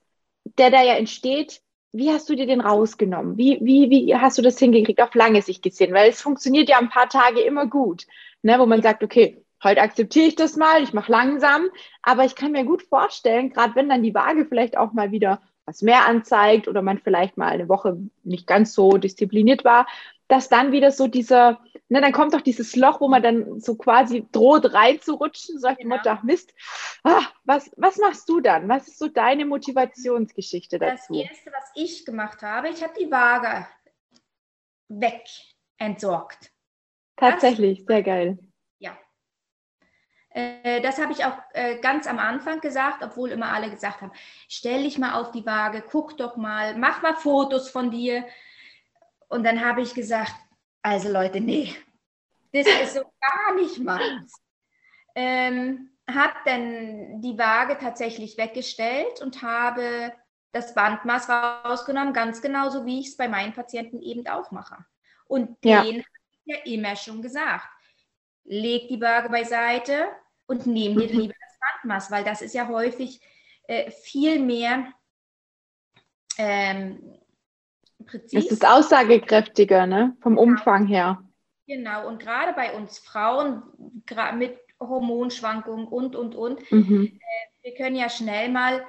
der 0.56 0.70
da 0.70 0.82
ja 0.82 0.94
entsteht, 0.94 1.62
wie 1.92 2.10
hast 2.10 2.28
du 2.28 2.34
dir 2.36 2.46
den 2.46 2.60
rausgenommen? 2.60 3.36
Wie, 3.36 3.58
wie, 3.62 3.90
wie 3.90 4.14
hast 4.14 4.38
du 4.38 4.42
das 4.42 4.58
hingekriegt, 4.58 5.00
auf 5.00 5.14
lange 5.14 5.42
Sicht 5.42 5.62
gesehen? 5.62 5.94
Weil 5.94 6.10
es 6.10 6.20
funktioniert 6.20 6.68
ja 6.68 6.78
ein 6.78 6.90
paar 6.90 7.08
Tage 7.08 7.40
immer 7.40 7.66
gut, 7.66 8.06
ne, 8.42 8.58
wo 8.58 8.66
man 8.66 8.82
sagt, 8.82 9.02
okay, 9.02 9.42
heute 9.62 9.80
akzeptiere 9.80 10.26
ich 10.26 10.34
das 10.36 10.56
mal, 10.56 10.82
ich 10.82 10.92
mache 10.92 11.10
langsam, 11.10 11.68
aber 12.02 12.24
ich 12.24 12.34
kann 12.34 12.52
mir 12.52 12.64
gut 12.64 12.82
vorstellen, 12.82 13.50
gerade 13.50 13.74
wenn 13.74 13.88
dann 13.88 14.02
die 14.02 14.14
Waage 14.14 14.46
vielleicht 14.46 14.76
auch 14.76 14.92
mal 14.92 15.10
wieder 15.12 15.40
was 15.64 15.82
mehr 15.82 16.06
anzeigt 16.06 16.66
oder 16.68 16.80
man 16.80 16.98
vielleicht 16.98 17.36
mal 17.36 17.48
eine 17.48 17.68
Woche 17.68 17.98
nicht 18.22 18.46
ganz 18.46 18.72
so 18.72 18.92
diszipliniert 18.92 19.64
war, 19.64 19.86
dass 20.28 20.48
dann 20.48 20.72
wieder 20.72 20.90
so 20.90 21.08
dieser, 21.08 21.60
ne, 21.88 22.00
dann 22.00 22.12
kommt 22.12 22.34
doch 22.34 22.40
dieses 22.40 22.76
Loch, 22.76 23.00
wo 23.00 23.08
man 23.08 23.22
dann 23.22 23.60
so 23.60 23.76
quasi 23.76 24.26
droht 24.30 24.72
reinzurutschen, 24.72 25.58
sagt 25.58 25.80
genau. 25.80 25.96
Mutter, 25.96 26.20
Mist, 26.22 26.54
ah, 27.04 27.22
was, 27.44 27.70
was 27.76 27.96
machst 27.96 28.28
du 28.28 28.40
dann? 28.40 28.68
Was 28.68 28.88
ist 28.88 28.98
so 28.98 29.08
deine 29.08 29.46
Motivationsgeschichte 29.46 30.78
dazu? 30.78 31.14
Das 31.14 31.30
Erste, 31.30 31.50
was 31.52 31.70
ich 31.74 32.04
gemacht 32.04 32.42
habe, 32.42 32.68
ich 32.68 32.82
habe 32.82 32.92
die 32.98 33.10
Waage 33.10 33.66
weg 34.88 35.24
entsorgt. 35.78 36.52
Tatsächlich, 37.16 37.80
das, 37.80 37.86
sehr 37.86 38.02
geil. 38.02 38.38
Äh, 40.30 40.80
das 40.82 40.98
habe 40.98 41.12
ich 41.12 41.24
auch 41.24 41.36
äh, 41.52 41.78
ganz 41.78 42.06
am 42.06 42.18
Anfang 42.18 42.60
gesagt, 42.60 43.02
obwohl 43.02 43.30
immer 43.30 43.52
alle 43.52 43.70
gesagt 43.70 44.02
haben, 44.02 44.12
stell 44.48 44.84
dich 44.84 44.98
mal 44.98 45.14
auf 45.14 45.32
die 45.32 45.46
Waage, 45.46 45.82
guck 45.82 46.16
doch 46.16 46.36
mal, 46.36 46.76
mach 46.76 47.02
mal 47.02 47.14
Fotos 47.14 47.70
von 47.70 47.90
dir. 47.90 48.24
Und 49.28 49.44
dann 49.44 49.64
habe 49.64 49.82
ich 49.82 49.94
gesagt, 49.94 50.34
also 50.82 51.10
Leute, 51.10 51.40
nee, 51.40 51.74
das 52.52 52.66
ist 52.66 52.94
so 52.94 53.00
gar 53.20 53.54
nicht 53.54 53.78
meins. 53.78 54.32
Ähm, 55.14 55.90
habe 56.08 56.34
dann 56.44 57.20
die 57.20 57.36
Waage 57.36 57.76
tatsächlich 57.78 58.38
weggestellt 58.38 59.20
und 59.20 59.42
habe 59.42 60.12
das 60.52 60.74
Bandmaß 60.74 61.28
rausgenommen, 61.28 62.14
ganz 62.14 62.40
genauso 62.40 62.86
wie 62.86 63.00
ich 63.00 63.08
es 63.08 63.16
bei 63.16 63.28
meinen 63.28 63.52
Patienten 63.52 64.00
eben 64.00 64.26
auch 64.26 64.50
mache. 64.50 64.84
Und 65.26 65.56
ja. 65.62 65.82
den 65.82 65.96
habe 65.96 66.06
ich 66.44 66.54
ja 66.54 66.56
immer 66.64 66.96
schon 66.96 67.20
gesagt. 67.20 67.68
Leg 68.44 68.88
die 68.88 69.00
Waage 69.00 69.28
beiseite, 69.28 70.08
und 70.48 70.66
nehmen 70.66 70.98
dir 70.98 71.12
mhm. 71.12 71.20
lieber 71.20 71.34
das 71.40 71.58
Bandmaß, 71.60 72.10
weil 72.10 72.24
das 72.24 72.42
ist 72.42 72.54
ja 72.54 72.66
häufig 72.66 73.20
äh, 73.64 73.90
viel 73.90 74.40
mehr 74.40 74.92
ähm, 76.38 77.18
präzise. 78.06 78.46
Es 78.46 78.52
ist 78.52 78.66
aussagekräftiger, 78.66 79.86
ne? 79.86 80.16
Vom 80.20 80.34
genau. 80.36 80.42
Umfang 80.42 80.86
her. 80.86 81.22
Genau, 81.66 82.08
und 82.08 82.18
gerade 82.18 82.54
bei 82.54 82.74
uns 82.74 82.98
Frauen, 82.98 83.62
mit 84.36 84.58
Hormonschwankungen 84.80 85.86
und, 85.86 86.16
und, 86.16 86.34
und, 86.34 86.72
mhm. 86.72 87.06
äh, 87.06 87.18
wir 87.62 87.74
können 87.74 87.96
ja 87.96 88.08
schnell 88.08 88.48
mal 88.48 88.86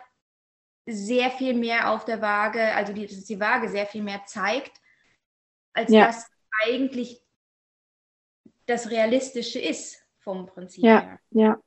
sehr 0.86 1.30
viel 1.30 1.54
mehr 1.54 1.92
auf 1.92 2.06
der 2.06 2.22
Waage, 2.22 2.74
also 2.75 2.94
die, 2.94 3.06
dass 3.06 3.25
die 3.25 3.39
Waage 3.39 3.70
sehr 3.70 3.86
viel 3.86 4.04
mehr 4.04 4.24
zeigt, 4.25 4.72
als 5.74 5.92
ja. 5.92 6.08
das 6.08 6.30
eigentlich 6.66 7.22
das 8.66 8.89
Realistische 8.89 9.60
ist 9.60 10.01
vom 10.20 10.46
Prinzip 10.46 10.84
ja, 10.84 11.01
her. 11.01 11.20
Ja, 11.32 11.60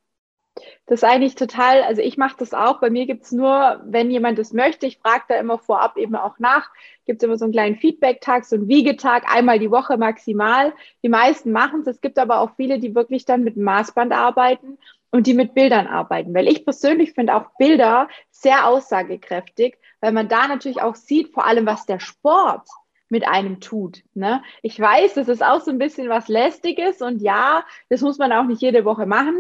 das 0.87 1.03
ist 1.03 1.05
eigentlich 1.05 1.35
total, 1.35 1.83
also 1.83 2.03
ich 2.03 2.19
mache 2.19 2.37
das 2.39 2.53
auch. 2.53 2.81
Bei 2.81 2.91
mir 2.91 3.07
gibt 3.07 3.25
es 3.25 3.33
nur, 3.33 3.81
wenn 3.85 4.11
jemand 4.11 4.39
das 4.39 4.53
möchte, 4.53 4.87
ich 4.87 4.99
frage 4.99 5.25
da 5.29 5.37
immer 5.37 5.59
vorab 5.59 5.97
eben 5.97 6.15
auch 6.15 6.39
nach, 6.39 6.71
gibt 7.07 7.23
es 7.23 7.27
immer 7.27 7.39
so 7.39 7.45
einen 7.45 7.53
kleinen 7.53 7.77
Feedback-Tag, 7.77 8.45
so 8.45 8.57
einen 8.57 8.69
Wiegetag, 8.69 9.25
einmal 9.33 9.59
die 9.59 9.71
Woche 9.71 9.97
maximal. 9.97 10.73
Die 11.03 11.09
meisten 11.09 11.53
machen 11.53 11.81
es. 11.81 11.87
Es 11.87 12.01
gibt 12.01 12.19
aber 12.19 12.41
auch 12.41 12.51
viele, 12.57 12.79
die 12.79 12.95
wirklich 12.95 13.25
dann 13.25 13.45
mit 13.45 13.57
dem 13.57 13.65
Maßband 13.65 14.13
arbeiten 14.13 14.79
und 15.11 15.27
die 15.27 15.35
mit 15.35 15.55
Bildern 15.55 15.87
arbeiten. 15.87 16.35
Weil 16.35 16.49
ich 16.49 16.65
persönlich 16.65 17.13
finde 17.13 17.35
auch 17.35 17.47
Bilder 17.59 18.09
sehr 18.31 18.67
aussagekräftig, 18.67 19.79
weil 20.01 20.13
man 20.13 20.29
da 20.29 20.49
natürlich 20.49 20.83
auch 20.83 20.97
sieht, 20.97 21.33
vor 21.33 21.47
allem 21.47 21.67
was 21.67 21.87
der 21.87 22.01
Sport 22.01 22.69
mit 23.09 23.27
einem 23.29 23.61
tut. 23.61 24.03
Ne? 24.15 24.43
Ich 24.63 24.81
weiß, 24.81 25.15
das 25.15 25.29
ist 25.29 25.45
auch 25.45 25.61
so 25.61 25.71
ein 25.71 25.79
bisschen 25.79 26.09
was 26.09 26.29
Lästiges 26.29 27.03
und 27.03 27.21
ja, 27.21 27.65
das 27.91 28.01
muss 28.01 28.19
man 28.19 28.33
auch 28.33 28.45
nicht 28.45 28.63
jede 28.63 28.85
Woche 28.85 29.07
machen. 29.07 29.37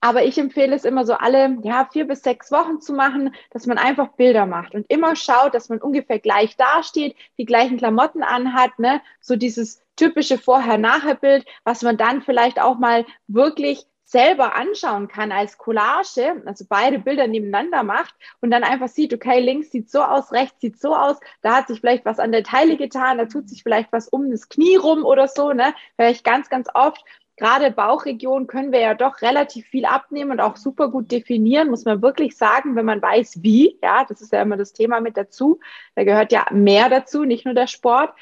Aber 0.00 0.24
ich 0.24 0.38
empfehle 0.38 0.74
es 0.74 0.84
immer 0.84 1.04
so 1.04 1.14
alle, 1.14 1.58
ja, 1.62 1.86
vier 1.92 2.06
bis 2.06 2.22
sechs 2.22 2.50
Wochen 2.50 2.80
zu 2.80 2.94
machen, 2.94 3.34
dass 3.50 3.66
man 3.66 3.76
einfach 3.76 4.08
Bilder 4.12 4.46
macht 4.46 4.74
und 4.74 4.86
immer 4.88 5.14
schaut, 5.14 5.54
dass 5.54 5.68
man 5.68 5.80
ungefähr 5.80 6.18
gleich 6.18 6.56
dasteht, 6.56 7.14
die 7.38 7.44
gleichen 7.44 7.76
Klamotten 7.76 8.22
anhat, 8.22 8.78
ne? 8.78 9.02
So 9.20 9.36
dieses 9.36 9.82
typische 9.96 10.38
Vorher-Nachher-Bild, 10.38 11.44
was 11.64 11.82
man 11.82 11.98
dann 11.98 12.22
vielleicht 12.22 12.60
auch 12.60 12.78
mal 12.78 13.04
wirklich 13.26 13.86
selber 14.10 14.56
anschauen 14.56 15.06
kann 15.06 15.30
als 15.30 15.56
Collage, 15.56 16.42
also 16.44 16.64
beide 16.68 16.98
Bilder 16.98 17.28
nebeneinander 17.28 17.84
macht 17.84 18.14
und 18.40 18.50
dann 18.50 18.64
einfach 18.64 18.88
sieht, 18.88 19.14
okay, 19.14 19.38
links 19.38 19.70
sieht 19.70 19.88
so 19.88 20.02
aus, 20.02 20.32
rechts 20.32 20.60
sieht 20.60 20.80
so 20.80 20.96
aus, 20.96 21.18
da 21.42 21.54
hat 21.54 21.68
sich 21.68 21.78
vielleicht 21.78 22.04
was 22.04 22.18
an 22.18 22.32
der 22.32 22.42
Teile 22.42 22.76
getan, 22.76 23.18
da 23.18 23.26
tut 23.26 23.48
sich 23.48 23.62
vielleicht 23.62 23.92
was 23.92 24.08
um 24.08 24.30
das 24.30 24.48
Knie 24.48 24.74
rum 24.76 25.04
oder 25.04 25.28
so, 25.28 25.52
ne? 25.52 25.74
Vielleicht 25.96 26.24
ganz, 26.24 26.48
ganz 26.48 26.68
oft. 26.74 27.04
Gerade 27.40 27.70
Bauchregion 27.70 28.46
können 28.46 28.70
wir 28.70 28.80
ja 28.80 28.92
doch 28.92 29.22
relativ 29.22 29.66
viel 29.66 29.86
abnehmen 29.86 30.32
und 30.32 30.40
auch 30.40 30.58
super 30.58 30.90
gut 30.90 31.10
definieren, 31.10 31.70
muss 31.70 31.86
man 31.86 32.02
wirklich 32.02 32.36
sagen, 32.36 32.76
wenn 32.76 32.84
man 32.84 33.00
weiß, 33.00 33.42
wie. 33.42 33.78
Ja, 33.82 34.04
das 34.04 34.20
ist 34.20 34.30
ja 34.30 34.42
immer 34.42 34.58
das 34.58 34.74
Thema 34.74 35.00
mit 35.00 35.16
dazu. 35.16 35.58
Da 35.94 36.04
gehört 36.04 36.32
ja 36.32 36.44
mehr 36.50 36.90
dazu, 36.90 37.24
nicht 37.24 37.46
nur 37.46 37.54
der 37.54 37.66
Sport. 37.66 38.12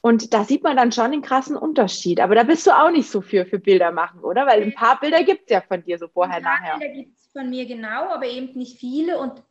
Und 0.00 0.32
da 0.32 0.44
sieht 0.44 0.62
man 0.62 0.76
dann 0.76 0.92
schon 0.92 1.10
den 1.10 1.22
krassen 1.22 1.56
Unterschied. 1.56 2.20
Aber 2.20 2.36
da 2.36 2.44
bist 2.44 2.68
du 2.68 2.70
auch 2.70 2.92
nicht 2.92 3.10
so 3.10 3.20
für, 3.20 3.46
für 3.46 3.58
Bilder 3.58 3.90
machen, 3.90 4.20
oder? 4.20 4.46
Weil 4.46 4.62
ein 4.62 4.74
paar 4.74 5.00
Bilder 5.00 5.24
gibt 5.24 5.42
es 5.46 5.50
ja 5.50 5.60
von 5.60 5.82
dir 5.82 5.98
so 5.98 6.06
vorher, 6.06 6.36
ein 6.36 6.44
paar 6.44 6.60
nachher. 6.60 6.78
Bilder 6.78 6.94
gibt 6.94 7.16
es 7.18 7.32
von 7.32 7.50
mir 7.50 7.66
genau, 7.66 8.04
aber 8.10 8.26
eben 8.26 8.56
nicht 8.56 8.78
viele. 8.78 9.18
Und 9.18 9.42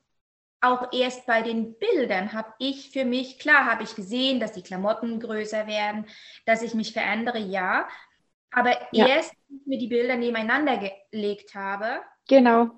auch 0.61 0.93
erst 0.93 1.25
bei 1.25 1.41
den 1.41 1.77
Bildern 1.77 2.31
habe 2.31 2.53
ich 2.59 2.91
für 2.91 3.03
mich, 3.03 3.39
klar 3.39 3.65
habe 3.65 3.83
ich 3.83 3.93
gesehen, 3.93 4.39
dass 4.39 4.53
die 4.53 4.63
Klamotten 4.63 5.19
größer 5.19 5.67
werden, 5.67 6.05
dass 6.45 6.61
ich 6.61 6.73
mich 6.73 6.93
verändere, 6.93 7.39
ja. 7.39 7.89
Aber 8.51 8.71
ja. 8.91 9.07
erst, 9.07 9.31
als 9.31 9.61
ich 9.61 9.67
mir 9.67 9.77
die 9.77 9.87
Bilder 9.87 10.15
nebeneinander 10.15 10.91
gelegt 11.11 11.53
habe, 11.55 12.01
genau. 12.27 12.71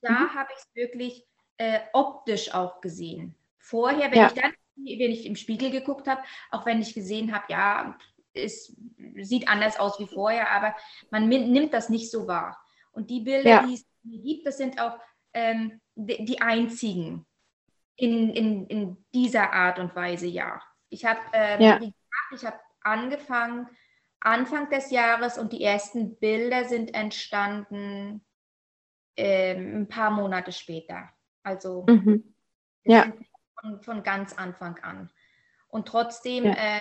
da 0.00 0.10
mhm. 0.10 0.34
habe 0.34 0.48
ich 0.52 0.58
es 0.58 0.74
wirklich 0.74 1.26
äh, 1.58 1.80
optisch 1.92 2.54
auch 2.54 2.80
gesehen. 2.80 3.34
Vorher, 3.58 4.10
wenn 4.10 4.18
ja. 4.18 4.26
ich 4.28 4.34
dann 4.34 4.52
wenn 4.76 5.10
ich 5.10 5.26
im 5.26 5.36
Spiegel 5.36 5.70
geguckt 5.70 6.06
habe, 6.06 6.22
auch 6.50 6.66
wenn 6.66 6.80
ich 6.80 6.94
gesehen 6.94 7.34
habe, 7.34 7.44
ja, 7.48 7.96
es 8.34 8.76
sieht 9.16 9.48
anders 9.48 9.78
aus 9.78 9.98
wie 9.98 10.06
vorher, 10.06 10.50
aber 10.50 10.76
man 11.10 11.28
nimmt 11.28 11.72
das 11.72 11.88
nicht 11.88 12.10
so 12.10 12.28
wahr. 12.28 12.58
Und 12.92 13.10
die 13.10 13.20
Bilder, 13.20 13.48
ja. 13.48 13.66
die 13.66 13.74
es 13.74 13.86
mir 14.02 14.20
gibt, 14.20 14.46
das 14.46 14.58
sind 14.58 14.80
auch 14.80 14.98
ähm, 15.32 15.80
die, 15.94 16.24
die, 16.24 16.40
einzigen 16.40 17.26
in, 17.96 18.30
in, 18.30 18.66
in 18.66 19.04
dieser 19.14 19.52
Art 19.52 19.78
und 19.78 19.94
Weise, 19.96 20.26
ja. 20.26 20.60
Ich 20.90 21.04
habe 21.04 21.20
ähm, 21.32 21.60
ja. 21.60 21.80
ich 22.32 22.44
habe 22.44 22.58
angefangen 22.82 23.68
Anfang 24.26 24.68
des 24.70 24.90
Jahres 24.90 25.38
und 25.38 25.52
die 25.52 25.62
ersten 25.62 26.16
Bilder 26.16 26.64
sind 26.64 26.94
entstanden 26.94 28.24
ähm, 29.16 29.82
ein 29.82 29.88
paar 29.88 30.10
Monate 30.10 30.52
später. 30.52 31.08
Also 31.42 31.86
mhm. 31.88 32.34
ja 32.84 33.12
von, 33.60 33.80
von 33.80 34.02
ganz 34.02 34.32
Anfang 34.32 34.78
an. 34.82 35.10
Und 35.68 35.88
trotzdem, 35.88 36.44
ja. 36.44 36.52
Äh, 36.52 36.80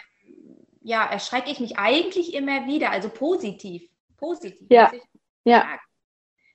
ja, 0.81 1.05
erschrecke 1.05 1.49
ich 1.49 1.59
mich 1.59 1.77
eigentlich 1.77 2.33
immer 2.35 2.67
wieder, 2.67 2.91
also 2.91 3.09
positiv, 3.09 3.89
positiv. 4.17 4.67
Ja, 4.69 4.91
ja. 5.43 5.79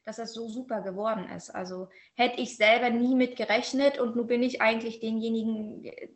dass 0.05 0.17
das 0.17 0.33
so 0.33 0.49
super 0.49 0.83
geworden 0.83 1.29
ist. 1.31 1.51
Also 1.51 1.89
hätte 2.15 2.41
ich 2.41 2.57
selber 2.57 2.91
nie 2.91 3.17
mit 3.17 3.37
gerechnet 3.37 3.99
und 3.99 4.15
nun 4.15 4.29
bin 4.29 4.43
ich 4.43 4.63
eigentlich 4.63 5.01
denjenigen 5.01 5.85
äh, 5.85 6.11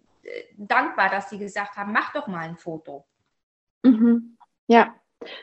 dankbar, 0.56 1.10
dass 1.10 1.28
sie 1.28 1.38
gesagt 1.38 1.76
haben, 1.76 1.92
mach 1.92 2.12
doch 2.12 2.28
mal 2.28 2.48
ein 2.48 2.56
Foto. 2.56 3.04
Mhm. 3.82 4.33
Ja, 4.66 4.94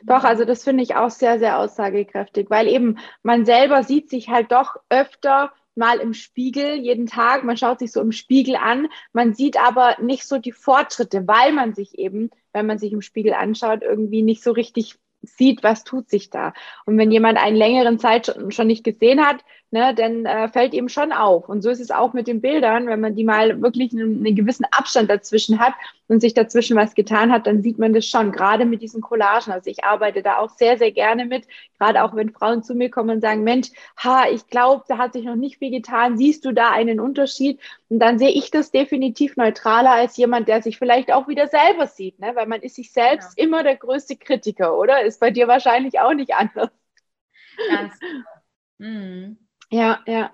doch, 0.03 0.23
also 0.23 0.45
das 0.45 0.63
finde 0.63 0.83
ich 0.83 0.95
auch 0.95 1.09
sehr, 1.09 1.39
sehr 1.39 1.59
aussagekräftig, 1.59 2.49
weil 2.49 2.67
eben 2.67 2.97
man 3.23 3.45
selber 3.45 3.83
sieht 3.83 4.09
sich 4.09 4.29
halt 4.29 4.51
doch 4.51 4.75
öfter 4.89 5.51
mal 5.75 5.99
im 5.99 6.13
Spiegel 6.13 6.75
jeden 6.75 7.07
Tag. 7.07 7.43
Man 7.43 7.57
schaut 7.57 7.79
sich 7.79 7.91
so 7.91 8.01
im 8.01 8.11
Spiegel 8.11 8.55
an. 8.55 8.87
Man 9.13 9.33
sieht 9.33 9.57
aber 9.57 9.97
nicht 10.01 10.25
so 10.27 10.37
die 10.37 10.51
Fortschritte, 10.51 11.27
weil 11.27 11.53
man 11.53 11.73
sich 11.73 11.97
eben, 11.97 12.29
wenn 12.53 12.65
man 12.67 12.77
sich 12.77 12.91
im 12.91 13.01
Spiegel 13.01 13.33
anschaut, 13.33 13.81
irgendwie 13.81 14.21
nicht 14.21 14.43
so 14.43 14.51
richtig 14.51 14.99
sieht, 15.21 15.63
was 15.63 15.83
tut 15.83 16.09
sich 16.09 16.29
da. 16.29 16.53
Und 16.85 16.97
wenn 16.97 17.11
jemand 17.11 17.37
einen 17.37 17.55
längeren 17.55 17.99
Zeit 17.99 18.25
schon, 18.27 18.51
schon 18.51 18.67
nicht 18.67 18.83
gesehen 18.83 19.25
hat, 19.25 19.43
ne, 19.71 19.95
dann 19.95 20.25
äh, 20.25 20.49
fällt 20.49 20.73
ihm 20.73 20.89
schon 20.89 21.11
auf. 21.13 21.47
Und 21.47 21.61
so 21.61 21.69
ist 21.69 21.79
es 21.79 21.91
auch 21.91 22.13
mit 22.13 22.27
den 22.27 22.41
Bildern, 22.41 22.87
wenn 22.87 22.99
man 22.99 23.15
die 23.15 23.23
mal 23.23 23.61
wirklich 23.61 23.93
einen, 23.93 24.25
einen, 24.25 24.35
gewissen 24.35 24.65
Abstand 24.71 25.09
dazwischen 25.09 25.59
hat 25.59 25.73
und 26.07 26.19
sich 26.19 26.33
dazwischen 26.33 26.75
was 26.75 26.93
getan 26.93 27.31
hat, 27.31 27.47
dann 27.47 27.61
sieht 27.63 27.79
man 27.79 27.93
das 27.93 28.05
schon, 28.05 28.33
gerade 28.33 28.65
mit 28.65 28.81
diesen 28.81 29.01
Collagen. 29.01 29.53
Also 29.53 29.69
ich 29.69 29.83
arbeite 29.83 30.21
da 30.21 30.37
auch 30.37 30.49
sehr, 30.49 30.77
sehr 30.77 30.91
gerne 30.91 31.25
mit, 31.25 31.47
gerade 31.79 32.03
auch 32.03 32.13
wenn 32.15 32.31
Frauen 32.33 32.63
zu 32.63 32.75
mir 32.75 32.91
kommen 32.91 33.11
und 33.11 33.21
sagen, 33.21 33.43
Mensch, 33.43 33.69
ha, 33.97 34.25
ich 34.29 34.47
glaube, 34.47 34.83
da 34.87 34.97
hat 34.97 35.13
sich 35.13 35.23
noch 35.23 35.35
nicht 35.35 35.57
viel 35.57 35.71
getan, 35.71 36.17
siehst 36.17 36.43
du 36.43 36.51
da 36.51 36.71
einen 36.71 36.99
Unterschied? 36.99 37.59
Und 37.89 37.99
dann 37.99 38.19
sehe 38.19 38.31
ich 38.31 38.51
das 38.51 38.71
definitiv 38.71 39.37
neutraler 39.37 39.91
als 39.91 40.17
jemand, 40.17 40.49
der 40.49 40.61
sich 40.61 40.77
vielleicht 40.77 41.13
auch 41.13 41.29
wieder 41.29 41.47
selber 41.47 41.87
sieht, 41.87 42.19
ne? 42.19 42.31
weil 42.35 42.47
man 42.47 42.61
ist 42.61 42.75
sich 42.75 42.91
selbst 42.91 43.37
ja. 43.37 43.45
immer 43.45 43.63
der 43.63 43.77
größte 43.77 44.17
Kritiker, 44.17 44.77
oder? 44.77 45.01
Ist 45.01 45.21
bei 45.21 45.31
dir 45.31 45.47
wahrscheinlich 45.47 45.99
auch 45.99 46.13
nicht 46.13 46.33
anders. 46.35 46.69
Ganz 47.69 47.97
genau. 47.99 48.23
Mhm. 48.79 49.37
Ja, 49.71 49.99
ja. 50.05 50.31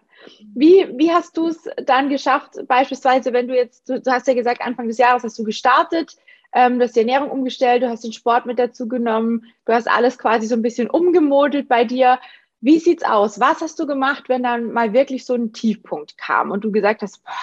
Wie, 0.55 0.87
wie 0.97 1.11
hast 1.11 1.37
du 1.37 1.47
es 1.47 1.69
dann 1.85 2.09
geschafft, 2.09 2.55
beispielsweise, 2.67 3.31
wenn 3.33 3.47
du 3.47 3.55
jetzt, 3.55 3.87
du, 3.87 4.01
hast 4.07 4.27
ja 4.27 4.33
gesagt, 4.33 4.61
Anfang 4.61 4.87
des 4.87 4.97
Jahres 4.97 5.23
hast 5.23 5.39
du 5.39 5.43
gestartet, 5.43 6.17
ähm, 6.53 6.79
du 6.79 6.85
hast 6.85 6.95
die 6.95 7.01
Ernährung 7.01 7.29
umgestellt, 7.29 7.83
du 7.83 7.89
hast 7.89 8.03
den 8.03 8.13
Sport 8.13 8.45
mit 8.45 8.59
dazu 8.59 8.87
genommen, 8.87 9.45
du 9.65 9.73
hast 9.73 9.87
alles 9.87 10.17
quasi 10.17 10.47
so 10.47 10.55
ein 10.55 10.61
bisschen 10.61 10.89
umgemodelt 10.89 11.69
bei 11.69 11.85
dir. 11.85 12.19
Wie 12.59 12.79
sieht's 12.79 13.03
aus? 13.03 13.39
Was 13.39 13.61
hast 13.61 13.79
du 13.79 13.85
gemacht, 13.85 14.27
wenn 14.27 14.43
dann 14.43 14.73
mal 14.73 14.91
wirklich 14.91 15.25
so 15.25 15.35
ein 15.35 15.53
Tiefpunkt 15.53 16.17
kam 16.17 16.51
und 16.51 16.63
du 16.63 16.71
gesagt 16.71 17.03
hast, 17.03 17.23
boah, 17.23 17.33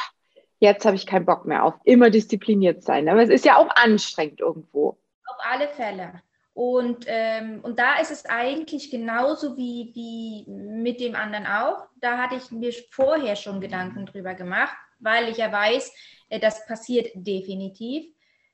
jetzt 0.58 0.84
habe 0.84 0.96
ich 0.96 1.06
keinen 1.06 1.26
Bock 1.26 1.46
mehr 1.46 1.64
auf 1.64 1.74
immer 1.84 2.10
diszipliniert 2.10 2.82
sein. 2.82 3.08
Aber 3.08 3.22
es 3.22 3.30
ist 3.30 3.44
ja 3.44 3.56
auch 3.56 3.68
anstrengend 3.76 4.40
irgendwo. 4.40 4.98
Auf 5.26 5.36
alle 5.48 5.68
Fälle. 5.68 6.22
Und, 6.54 7.06
ähm, 7.08 7.60
und 7.64 7.80
da 7.80 7.98
ist 7.98 8.12
es 8.12 8.26
eigentlich 8.26 8.88
genauso 8.88 9.56
wie, 9.56 9.90
wie 9.94 10.48
mit 10.48 11.00
dem 11.00 11.16
anderen 11.16 11.46
auch. 11.46 11.88
Da 11.96 12.16
hatte 12.16 12.36
ich 12.36 12.52
mir 12.52 12.72
vorher 12.90 13.34
schon 13.34 13.60
Gedanken 13.60 14.06
drüber 14.06 14.34
gemacht, 14.34 14.76
weil 15.00 15.28
ich 15.28 15.38
ja 15.38 15.50
weiß, 15.50 15.92
äh, 16.28 16.38
das 16.38 16.64
passiert 16.66 17.10
definitiv. 17.14 18.06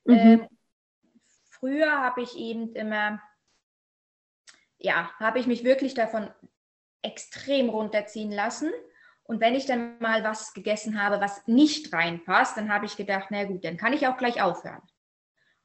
Mhm. 0.04 0.14
Ähm, 0.14 0.49
früher 1.50 1.92
habe 2.00 2.23
ich 2.23 2.37
eben 2.38 2.75
immer, 2.75 3.21
ja, 4.78 5.11
habe 5.19 5.38
ich 5.38 5.47
mich 5.47 5.62
wirklich 5.62 5.92
davon 5.92 6.30
extrem 7.02 7.69
runterziehen 7.69 8.33
lassen. 8.33 8.71
Und 9.25 9.42
wenn 9.42 9.54
ich 9.54 9.66
dann 9.66 9.99
mal 9.99 10.25
was 10.25 10.54
gegessen 10.54 11.02
habe, 11.02 11.21
was 11.21 11.47
nicht 11.47 11.92
reinpasst, 11.92 12.57
dann 12.57 12.73
habe 12.73 12.87
ich 12.87 12.97
gedacht, 12.97 13.26
na 13.28 13.45
gut, 13.45 13.62
dann 13.62 13.76
kann 13.76 13.92
ich 13.92 14.07
auch 14.07 14.16
gleich 14.16 14.40
aufhören. 14.40 14.83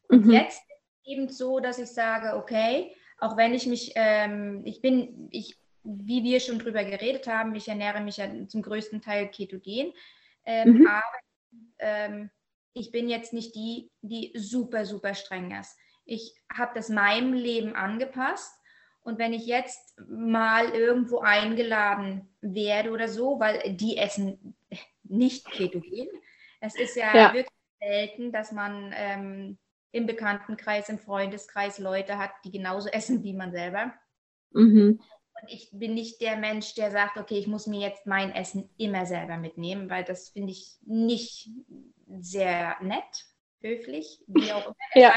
Und 0.09 0.25
mhm. 0.25 0.31
jetzt 0.31 0.61
eben 1.05 1.29
so, 1.29 1.59
dass 1.59 1.79
ich 1.79 1.87
sage, 1.87 2.37
okay, 2.37 2.95
auch 3.19 3.37
wenn 3.37 3.53
ich 3.53 3.65
mich, 3.65 3.93
ähm, 3.95 4.61
ich 4.65 4.81
bin, 4.81 5.29
ich, 5.31 5.57
wie 5.83 6.23
wir 6.23 6.39
schon 6.39 6.59
drüber 6.59 6.83
geredet 6.83 7.27
haben, 7.27 7.55
ich 7.55 7.67
ernähre 7.67 8.01
mich 8.01 8.17
ja 8.17 8.27
zum 8.47 8.61
größten 8.61 9.01
Teil 9.01 9.29
ketogen, 9.29 9.93
ähm, 10.45 10.79
mhm. 10.79 10.87
aber 10.87 11.17
ähm, 11.79 12.29
ich 12.73 12.91
bin 12.91 13.07
jetzt 13.07 13.33
nicht 13.33 13.55
die, 13.55 13.89
die 14.01 14.33
super, 14.35 14.85
super 14.85 15.13
streng 15.13 15.51
ist. 15.59 15.77
Ich 16.03 16.35
habe 16.53 16.73
das 16.75 16.89
meinem 16.89 17.33
Leben 17.33 17.75
angepasst 17.75 18.53
und 19.01 19.17
wenn 19.17 19.33
ich 19.33 19.45
jetzt 19.45 19.97
mal 20.07 20.69
irgendwo 20.69 21.19
eingeladen 21.19 22.35
werde 22.41 22.91
oder 22.91 23.07
so, 23.07 23.39
weil 23.39 23.75
die 23.75 23.97
essen 23.97 24.57
nicht 25.03 25.49
ketogen, 25.49 26.07
es 26.59 26.75
ist 26.75 26.95
ja, 26.95 27.15
ja. 27.15 27.33
wirklich 27.33 27.55
selten, 27.79 28.31
dass 28.31 28.51
man 28.51 28.93
ähm, 28.95 29.57
im 29.91 30.05
Bekanntenkreis, 30.05 30.89
im 30.89 30.99
Freundeskreis 30.99 31.79
Leute 31.79 32.17
hat, 32.17 32.31
die 32.43 32.51
genauso 32.51 32.89
essen 32.89 33.23
wie 33.23 33.33
man 33.33 33.51
selber. 33.51 33.93
Mhm. 34.51 34.99
Und 35.41 35.49
ich 35.51 35.69
bin 35.71 35.93
nicht 35.93 36.21
der 36.21 36.37
Mensch, 36.37 36.75
der 36.75 36.91
sagt, 36.91 37.17
okay, 37.17 37.37
ich 37.37 37.47
muss 37.47 37.67
mir 37.67 37.81
jetzt 37.81 38.05
mein 38.05 38.31
Essen 38.31 38.69
immer 38.77 39.05
selber 39.05 39.37
mitnehmen, 39.37 39.89
weil 39.89 40.03
das 40.03 40.29
finde 40.29 40.51
ich 40.51 40.77
nicht 40.85 41.49
sehr 42.07 42.77
nett 42.81 43.25
höflich, 43.61 44.19
wie 44.27 44.51
auch 44.51 44.65
immer. 44.65 44.75
Ja. 44.95 45.13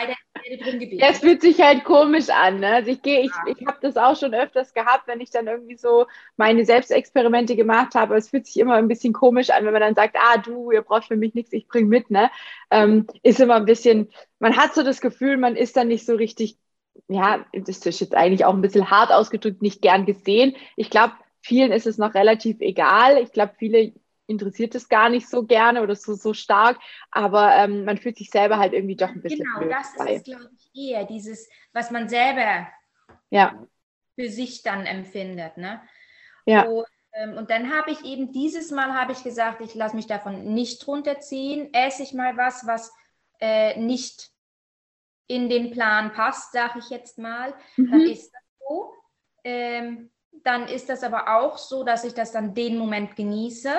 Es 1.00 1.18
fühlt 1.18 1.42
sich 1.42 1.60
halt 1.60 1.84
komisch 1.84 2.30
an. 2.30 2.60
Ne? 2.60 2.68
Also 2.68 2.90
ich 2.90 3.02
gehe, 3.02 3.20
ich, 3.20 3.30
ich 3.46 3.66
habe 3.66 3.78
das 3.82 3.96
auch 3.96 4.16
schon 4.16 4.34
öfters 4.34 4.72
gehabt, 4.72 5.06
wenn 5.06 5.20
ich 5.20 5.30
dann 5.30 5.46
irgendwie 5.46 5.76
so 5.76 6.06
meine 6.36 6.64
Selbstexperimente 6.64 7.56
gemacht 7.56 7.94
habe. 7.94 8.16
Es 8.16 8.30
fühlt 8.30 8.46
sich 8.46 8.58
immer 8.58 8.74
ein 8.74 8.88
bisschen 8.88 9.12
komisch 9.12 9.50
an, 9.50 9.64
wenn 9.64 9.72
man 9.72 9.82
dann 9.82 9.94
sagt, 9.94 10.16
ah 10.18 10.38
du, 10.38 10.70
ihr 10.70 10.82
braucht 10.82 11.06
für 11.06 11.16
mich 11.16 11.34
nichts, 11.34 11.52
ich 11.52 11.68
bringe 11.68 11.88
mit. 11.88 12.10
Ne? 12.10 12.30
Ähm, 12.70 13.06
ist 13.22 13.40
immer 13.40 13.56
ein 13.56 13.66
bisschen, 13.66 14.08
man 14.38 14.56
hat 14.56 14.74
so 14.74 14.82
das 14.82 15.00
Gefühl, 15.00 15.36
man 15.36 15.56
ist 15.56 15.76
dann 15.76 15.88
nicht 15.88 16.06
so 16.06 16.14
richtig, 16.14 16.58
ja, 17.08 17.44
das 17.52 17.78
ist 17.78 18.00
jetzt 18.00 18.14
eigentlich 18.14 18.44
auch 18.44 18.54
ein 18.54 18.62
bisschen 18.62 18.90
hart 18.90 19.12
ausgedrückt, 19.12 19.62
nicht 19.62 19.82
gern 19.82 20.06
gesehen. 20.06 20.56
Ich 20.76 20.90
glaube, 20.90 21.12
vielen 21.40 21.72
ist 21.72 21.86
es 21.86 21.98
noch 21.98 22.14
relativ 22.14 22.60
egal. 22.60 23.18
Ich 23.18 23.32
glaube, 23.32 23.52
viele 23.58 23.92
interessiert 24.28 24.74
es 24.74 24.88
gar 24.88 25.08
nicht 25.08 25.28
so 25.28 25.42
gerne 25.42 25.82
oder 25.82 25.96
so, 25.96 26.14
so 26.14 26.34
stark, 26.34 26.78
aber 27.10 27.56
ähm, 27.56 27.84
man 27.84 27.96
fühlt 27.96 28.18
sich 28.18 28.30
selber 28.30 28.58
halt 28.58 28.74
irgendwie 28.74 28.96
doch 28.96 29.08
ein 29.08 29.22
bisschen 29.22 29.44
Genau, 29.44 29.68
das 29.68 29.94
bei. 29.96 30.14
ist, 30.14 30.26
glaube 30.26 30.50
ich, 30.54 30.70
eher 30.74 31.04
dieses, 31.04 31.48
was 31.72 31.90
man 31.90 32.08
selber 32.08 32.68
ja. 33.30 33.66
für 34.14 34.28
sich 34.28 34.62
dann 34.62 34.86
empfindet. 34.86 35.56
Ne? 35.56 35.80
Ja. 36.44 36.64
Und, 36.64 36.86
ähm, 37.14 37.38
und 37.38 37.50
dann 37.50 37.72
habe 37.72 37.90
ich 37.90 38.04
eben 38.04 38.30
dieses 38.30 38.70
Mal 38.70 38.92
habe 38.92 39.12
ich 39.12 39.24
gesagt, 39.24 39.62
ich 39.62 39.74
lasse 39.74 39.96
mich 39.96 40.06
davon 40.06 40.52
nicht 40.52 40.86
runterziehen, 40.86 41.72
esse 41.72 42.02
ich 42.02 42.12
mal 42.12 42.36
was, 42.36 42.66
was 42.66 42.92
äh, 43.40 43.80
nicht 43.80 44.30
in 45.26 45.48
den 45.48 45.70
Plan 45.70 46.12
passt, 46.12 46.52
sage 46.52 46.78
ich 46.80 46.90
jetzt 46.90 47.18
mal, 47.18 47.54
mhm. 47.76 47.90
dann 47.90 48.00
ist 48.02 48.30
das 48.32 48.42
so. 48.68 48.92
Ähm, 49.44 50.10
dann 50.44 50.68
ist 50.68 50.88
das 50.88 51.02
aber 51.02 51.36
auch 51.36 51.58
so, 51.58 51.82
dass 51.82 52.04
ich 52.04 52.14
das 52.14 52.32
dann 52.32 52.54
den 52.54 52.76
Moment 52.76 53.16
genieße 53.16 53.72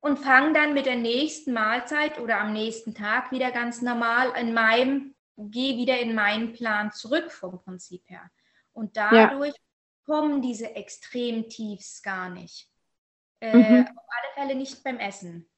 und 0.00 0.18
fange 0.18 0.52
dann 0.52 0.74
mit 0.74 0.86
der 0.86 0.96
nächsten 0.96 1.52
Mahlzeit 1.52 2.18
oder 2.18 2.40
am 2.40 2.52
nächsten 2.52 2.94
Tag 2.94 3.32
wieder 3.32 3.50
ganz 3.50 3.82
normal 3.82 4.32
in 4.38 4.54
meinem, 4.54 5.14
gehe 5.36 5.76
wieder 5.76 5.98
in 5.98 6.14
meinen 6.14 6.52
Plan 6.52 6.92
zurück 6.92 7.32
vom 7.32 7.60
Prinzip 7.62 8.02
her. 8.06 8.30
Und 8.72 8.96
dadurch 8.96 9.54
ja. 9.54 9.62
kommen 10.06 10.40
diese 10.40 10.74
Extremtiefs 10.76 12.02
gar 12.02 12.30
nicht. 12.30 12.68
Äh, 13.40 13.56
mhm. 13.56 13.80
Auf 13.82 14.04
alle 14.08 14.34
Fälle 14.34 14.58
nicht 14.58 14.82
beim 14.84 14.98
Essen. 14.98 15.48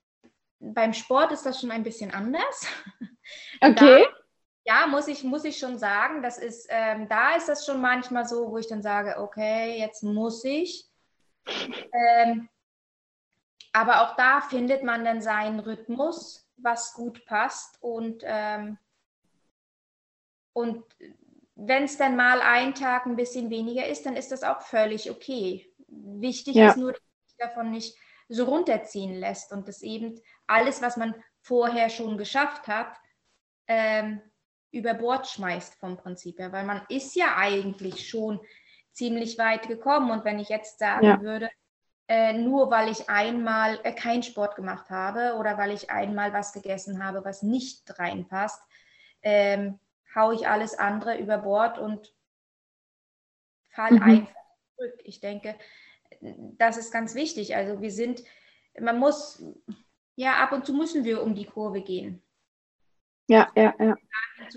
Beim 0.59 0.93
Sport 0.93 1.33
ist 1.33 1.45
das 1.45 1.61
schon 1.61 1.71
ein 1.71 1.83
bisschen 1.83 2.13
anders. 2.13 2.67
Okay. 3.63 4.05
Da, 4.05 4.21
ja, 4.65 4.87
muss 4.89 5.07
ich, 5.07 5.23
muss 5.23 5.45
ich 5.45 5.57
schon 5.57 5.79
sagen, 5.79 6.21
das 6.21 6.37
ist, 6.37 6.67
ähm, 6.69 7.09
da 7.09 7.37
ist 7.37 7.49
das 7.49 7.65
schon 7.65 7.81
manchmal 7.81 8.27
so, 8.27 8.51
wo 8.51 8.59
ich 8.59 8.67
dann 8.67 8.83
sage, 8.83 9.19
okay, 9.19 9.79
jetzt 9.79 10.03
muss 10.03 10.43
ich. 10.45 10.89
Ähm, 11.47 12.49
aber 13.73 14.03
auch 14.03 14.17
da 14.17 14.41
findet 14.41 14.83
man 14.83 15.05
dann 15.05 15.23
seinen 15.23 15.61
Rhythmus, 15.61 16.49
was 16.57 16.93
gut 16.93 17.25
passt. 17.27 17.79
Und, 17.81 18.23
ähm, 18.25 18.79
und 20.53 20.85
wenn 21.55 21.85
es 21.85 21.97
dann 21.97 22.17
mal 22.17 22.41
ein 22.41 22.75
Tag 22.75 23.07
ein 23.07 23.17
bisschen 23.17 23.51
weniger 23.51 23.87
ist, 23.87 24.07
dann 24.07 24.17
ist 24.17 24.33
das 24.33 24.43
auch 24.43 24.63
völlig 24.63 25.11
okay. 25.11 25.73
Wichtig 25.89 26.57
ja. 26.57 26.71
ist 26.71 26.77
nur, 26.77 26.93
dass 26.93 27.03
sich 27.27 27.37
davon 27.39 27.71
nicht 27.71 27.97
so 28.29 28.45
runterziehen 28.45 29.15
lässt 29.15 29.53
und 29.53 29.69
das 29.69 29.83
eben 29.83 30.21
alles, 30.47 30.83
was 30.83 30.97
man 30.97 31.15
vorher 31.41 31.91
schon 31.91 32.17
geschafft 32.17 32.69
hat, 32.69 32.97
ähm, 33.67 34.21
über 34.73 34.95
Bord 34.95 35.27
schmeißt 35.27 35.75
vom 35.75 35.97
Prinzip 35.97 36.39
her, 36.39 36.53
weil 36.53 36.65
man 36.65 36.83
ist 36.89 37.17
ja 37.17 37.37
eigentlich 37.37 38.09
schon 38.09 38.41
ziemlich 38.93 39.39
weit 39.39 39.67
gekommen 39.67 40.11
und 40.11 40.25
wenn 40.25 40.39
ich 40.39 40.49
jetzt 40.49 40.79
sagen 40.79 41.07
ja. 41.07 41.21
würde, 41.21 41.51
äh, 42.11 42.33
nur 42.33 42.73
weil 42.73 42.91
ich 42.91 43.09
einmal 43.09 43.79
äh, 43.85 43.93
keinen 43.93 44.25
Sport 44.25 44.57
gemacht 44.57 44.91
habe 44.91 45.37
oder 45.39 45.57
weil 45.59 45.71
ich 45.71 45.91
einmal 45.91 46.33
was 46.33 46.53
gegessen 46.53 47.05
habe, 47.05 47.25
was 47.25 47.45
nicht 47.45 47.97
reinpasst, 48.01 48.61
ähm, 49.23 49.79
haue 50.13 50.35
ich 50.35 50.49
alles 50.49 50.77
andere 50.77 51.19
über 51.19 51.39
Bord 51.39 51.79
und 51.79 52.13
fall 53.69 53.93
mhm. 53.93 54.03
einfach 54.03 54.35
zurück. 54.77 55.01
Ich 55.05 55.21
denke, 55.21 55.55
das 56.21 56.79
ist 56.79 56.93
ganz 56.93 57.15
wichtig. 57.15 57.55
Also 57.55 57.81
wir 57.81 57.93
sind, 57.93 58.25
man 58.81 58.99
muss, 58.99 59.45
ja, 60.17 60.43
ab 60.43 60.51
und 60.51 60.67
zu 60.67 60.75
müssen 60.75 61.05
wir 61.05 61.23
um 61.23 61.37
die 61.37 61.47
Kurve 61.47 61.81
gehen. 61.81 62.21
Ja, 63.31 63.47
ja, 63.55 63.73
ja. 63.79 63.97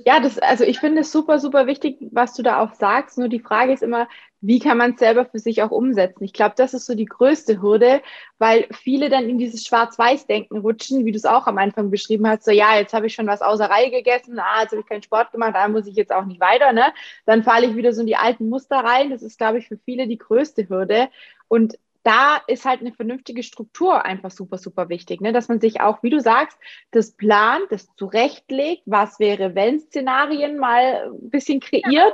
Ja, 0.03 0.19
das, 0.19 0.39
also 0.39 0.63
ich 0.63 0.79
finde 0.79 1.01
es 1.01 1.11
super, 1.11 1.37
super 1.37 1.67
wichtig, 1.67 1.97
was 2.11 2.33
du 2.33 2.41
da 2.41 2.59
auch 2.59 2.73
sagst. 2.73 3.19
Nur 3.19 3.27
die 3.27 3.39
Frage 3.39 3.71
ist 3.71 3.83
immer, 3.83 4.07
wie 4.41 4.57
kann 4.57 4.79
man 4.79 4.93
es 4.93 4.99
selber 4.99 5.25
für 5.25 5.37
sich 5.37 5.61
auch 5.61 5.69
umsetzen? 5.69 6.23
Ich 6.23 6.33
glaube, 6.33 6.55
das 6.57 6.73
ist 6.73 6.87
so 6.87 6.95
die 6.95 7.05
größte 7.05 7.61
Hürde, 7.61 8.01
weil 8.39 8.67
viele 8.71 9.09
dann 9.09 9.29
in 9.29 9.37
dieses 9.37 9.63
Schwarz-Weiß-Denken 9.65 10.57
rutschen, 10.57 11.05
wie 11.05 11.11
du 11.11 11.17
es 11.17 11.25
auch 11.25 11.45
am 11.45 11.59
Anfang 11.59 11.91
beschrieben 11.91 12.27
hast. 12.27 12.45
So, 12.45 12.51
ja, 12.51 12.75
jetzt 12.79 12.95
habe 12.95 13.05
ich 13.05 13.13
schon 13.13 13.27
was 13.27 13.43
außer 13.43 13.69
Reihe 13.69 13.91
gegessen, 13.91 14.39
ah, 14.39 14.63
jetzt 14.63 14.71
habe 14.71 14.81
ich 14.81 14.89
keinen 14.89 15.03
Sport 15.03 15.31
gemacht, 15.31 15.53
da 15.53 15.67
muss 15.67 15.85
ich 15.85 15.95
jetzt 15.95 16.11
auch 16.11 16.25
nicht 16.25 16.41
weiter, 16.41 16.73
ne? 16.73 16.91
Dann 17.27 17.43
falle 17.43 17.67
ich 17.67 17.75
wieder 17.75 17.93
so 17.93 18.01
in 18.01 18.07
die 18.07 18.15
alten 18.15 18.49
Muster 18.49 18.77
rein. 18.77 19.11
Das 19.11 19.21
ist, 19.21 19.37
glaube 19.37 19.59
ich, 19.59 19.67
für 19.67 19.77
viele 19.77 20.07
die 20.07 20.17
größte 20.17 20.67
Hürde. 20.67 21.09
Und 21.47 21.77
da 22.03 22.41
ist 22.47 22.65
halt 22.65 22.81
eine 22.81 22.91
vernünftige 22.91 23.43
Struktur 23.43 24.05
einfach 24.05 24.31
super, 24.31 24.57
super 24.57 24.89
wichtig, 24.89 25.21
ne? 25.21 25.31
dass 25.31 25.47
man 25.47 25.59
sich 25.59 25.81
auch, 25.81 26.03
wie 26.03 26.09
du 26.09 26.19
sagst, 26.19 26.57
das 26.91 27.11
plant, 27.11 27.65
das 27.71 27.87
zurechtlegt, 27.95 28.83
was 28.85 29.19
wäre, 29.19 29.55
wenn 29.55 29.79
Szenarien 29.79 30.57
mal 30.57 31.11
ein 31.11 31.29
bisschen 31.29 31.59
kreiert 31.61 31.85
ja. 31.91 32.13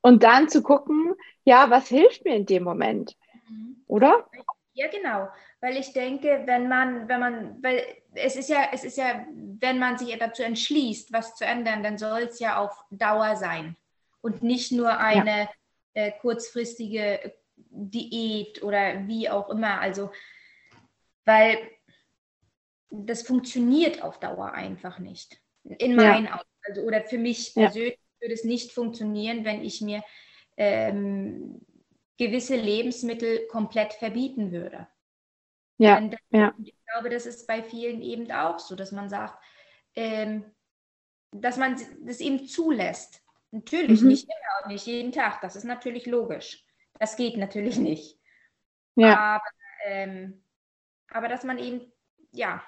und 0.00 0.22
dann 0.22 0.48
zu 0.48 0.62
gucken, 0.62 1.14
ja, 1.44 1.70
was 1.70 1.88
hilft 1.88 2.24
mir 2.24 2.34
in 2.34 2.46
dem 2.46 2.64
Moment? 2.64 3.16
Mhm. 3.48 3.76
Oder? 3.86 4.26
Ja, 4.72 4.88
genau. 4.88 5.28
Weil 5.60 5.76
ich 5.76 5.92
denke, 5.92 6.42
wenn 6.46 6.68
man, 6.68 7.08
wenn 7.08 7.20
man, 7.20 7.62
weil 7.62 7.82
es 8.14 8.36
ist 8.36 8.48
ja, 8.48 8.68
es 8.72 8.84
ist 8.84 8.98
ja, 8.98 9.26
wenn 9.60 9.78
man 9.78 9.98
sich 9.98 10.16
dazu 10.18 10.42
entschließt, 10.42 11.12
was 11.12 11.34
zu 11.34 11.44
ändern, 11.44 11.82
dann 11.82 11.98
soll 11.98 12.22
es 12.22 12.38
ja 12.40 12.58
auf 12.58 12.84
Dauer 12.90 13.36
sein 13.36 13.76
und 14.20 14.42
nicht 14.42 14.72
nur 14.72 14.98
eine 14.98 15.42
ja. 15.42 15.48
äh, 15.94 16.12
kurzfristige 16.20 17.34
Diät 17.76 18.62
oder 18.62 19.06
wie 19.06 19.28
auch 19.28 19.50
immer. 19.50 19.80
Also, 19.80 20.10
weil 21.24 21.58
das 22.90 23.22
funktioniert 23.22 24.02
auf 24.02 24.18
Dauer 24.18 24.52
einfach 24.52 24.98
nicht. 24.98 25.40
In 25.64 25.96
meinen 25.96 26.26
ja. 26.26 26.34
Augen. 26.34 26.48
Also, 26.62 26.82
oder 26.82 27.02
für 27.02 27.18
mich 27.18 27.54
persönlich 27.54 27.94
ja. 27.94 28.20
würde 28.20 28.34
es 28.34 28.44
nicht 28.44 28.72
funktionieren, 28.72 29.44
wenn 29.44 29.62
ich 29.62 29.80
mir 29.80 30.02
ähm, 30.56 31.60
gewisse 32.18 32.56
Lebensmittel 32.56 33.46
komplett 33.48 33.92
verbieten 33.92 34.52
würde. 34.52 34.88
Ja, 35.78 36.00
das, 36.00 36.20
ja. 36.30 36.54
Ich 36.64 36.74
glaube, 36.90 37.10
das 37.10 37.26
ist 37.26 37.46
bei 37.46 37.62
vielen 37.62 38.00
eben 38.00 38.30
auch 38.32 38.58
so, 38.58 38.74
dass 38.74 38.92
man 38.92 39.10
sagt, 39.10 39.42
ähm, 39.94 40.44
dass 41.32 41.56
man 41.56 41.76
das 42.04 42.20
eben 42.20 42.46
zulässt. 42.46 43.22
Natürlich 43.50 44.00
mhm. 44.00 44.08
nicht 44.08 44.24
immer 44.24 44.64
und 44.64 44.72
nicht 44.72 44.86
jeden 44.86 45.12
Tag. 45.12 45.40
Das 45.40 45.56
ist 45.56 45.64
natürlich 45.64 46.06
logisch. 46.06 46.65
Das 46.98 47.16
geht 47.16 47.36
natürlich 47.36 47.78
nicht. 47.78 48.18
Ja. 48.94 49.18
Aber, 49.18 49.50
ähm, 49.84 50.42
aber 51.10 51.28
dass 51.28 51.44
man 51.44 51.58
eben, 51.58 51.92
ja, 52.32 52.62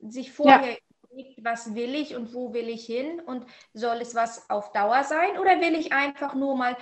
sich 0.00 0.32
vorher 0.32 0.72
ja. 0.72 0.78
überlegt, 1.04 1.44
was 1.44 1.74
will 1.74 1.94
ich 1.94 2.16
und 2.16 2.34
wo 2.34 2.52
will 2.52 2.68
ich 2.68 2.86
hin 2.86 3.20
und 3.20 3.46
soll 3.72 3.98
es 4.00 4.14
was 4.14 4.50
auf 4.50 4.72
Dauer 4.72 5.04
sein 5.04 5.38
oder 5.38 5.60
will 5.60 5.74
ich 5.74 5.92
einfach 5.92 6.34
nur 6.34 6.56
mal, 6.56 6.76